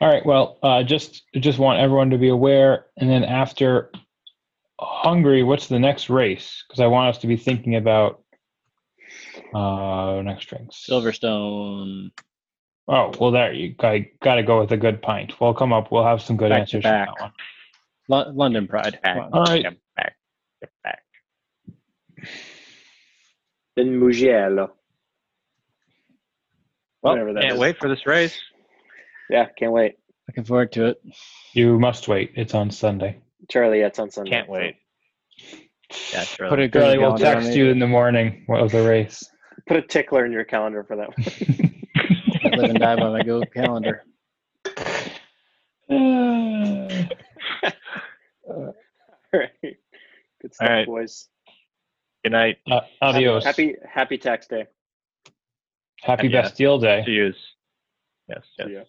[0.00, 0.24] All right.
[0.24, 3.90] Well, uh, just just want everyone to be aware, and then after
[4.80, 6.64] Hungary, what's the next race?
[6.66, 8.22] Because I want us to be thinking about
[9.54, 10.86] uh next drinks.
[10.88, 12.10] Silverstone.
[12.88, 15.38] Oh well, there you got to go with a good pint.
[15.40, 15.92] We'll come up.
[15.92, 17.08] We'll have some good Back to answers from back.
[17.18, 17.32] that one.
[18.08, 18.98] Lo- London Pride.
[19.04, 19.32] Come on.
[19.32, 19.62] All right.
[19.62, 20.16] Get back.
[20.60, 21.02] Get back.
[23.76, 24.72] then Mugello.
[27.02, 27.60] Well, Whatever that can't is.
[27.60, 28.36] wait for this race.
[29.30, 29.96] Yeah, can't wait.
[30.26, 31.02] Looking forward to it.
[31.52, 32.32] You must wait.
[32.36, 33.18] It's on Sunday.
[33.50, 34.30] Charlie, it's on Sunday.
[34.30, 34.76] Can't wait.
[36.12, 36.48] Yeah, sure.
[36.48, 39.28] Put a Charlie good will text you in the morning of the race.
[39.66, 41.67] Put a tickler in your calendar for that one.
[42.52, 44.04] I live and die by my Google Calendar.
[48.50, 48.74] All
[49.32, 49.50] right.
[50.40, 50.86] Good stuff, right.
[50.86, 51.28] boys.
[52.24, 52.58] Good night.
[52.70, 53.44] Uh, adios.
[53.44, 54.66] Happy Happy Tax Day.
[56.00, 56.42] Happy Yeah.
[56.42, 57.04] Bastille Day.
[57.04, 57.36] To use.
[58.28, 58.42] Yes.
[58.58, 58.68] Yes.
[58.68, 58.82] See ya.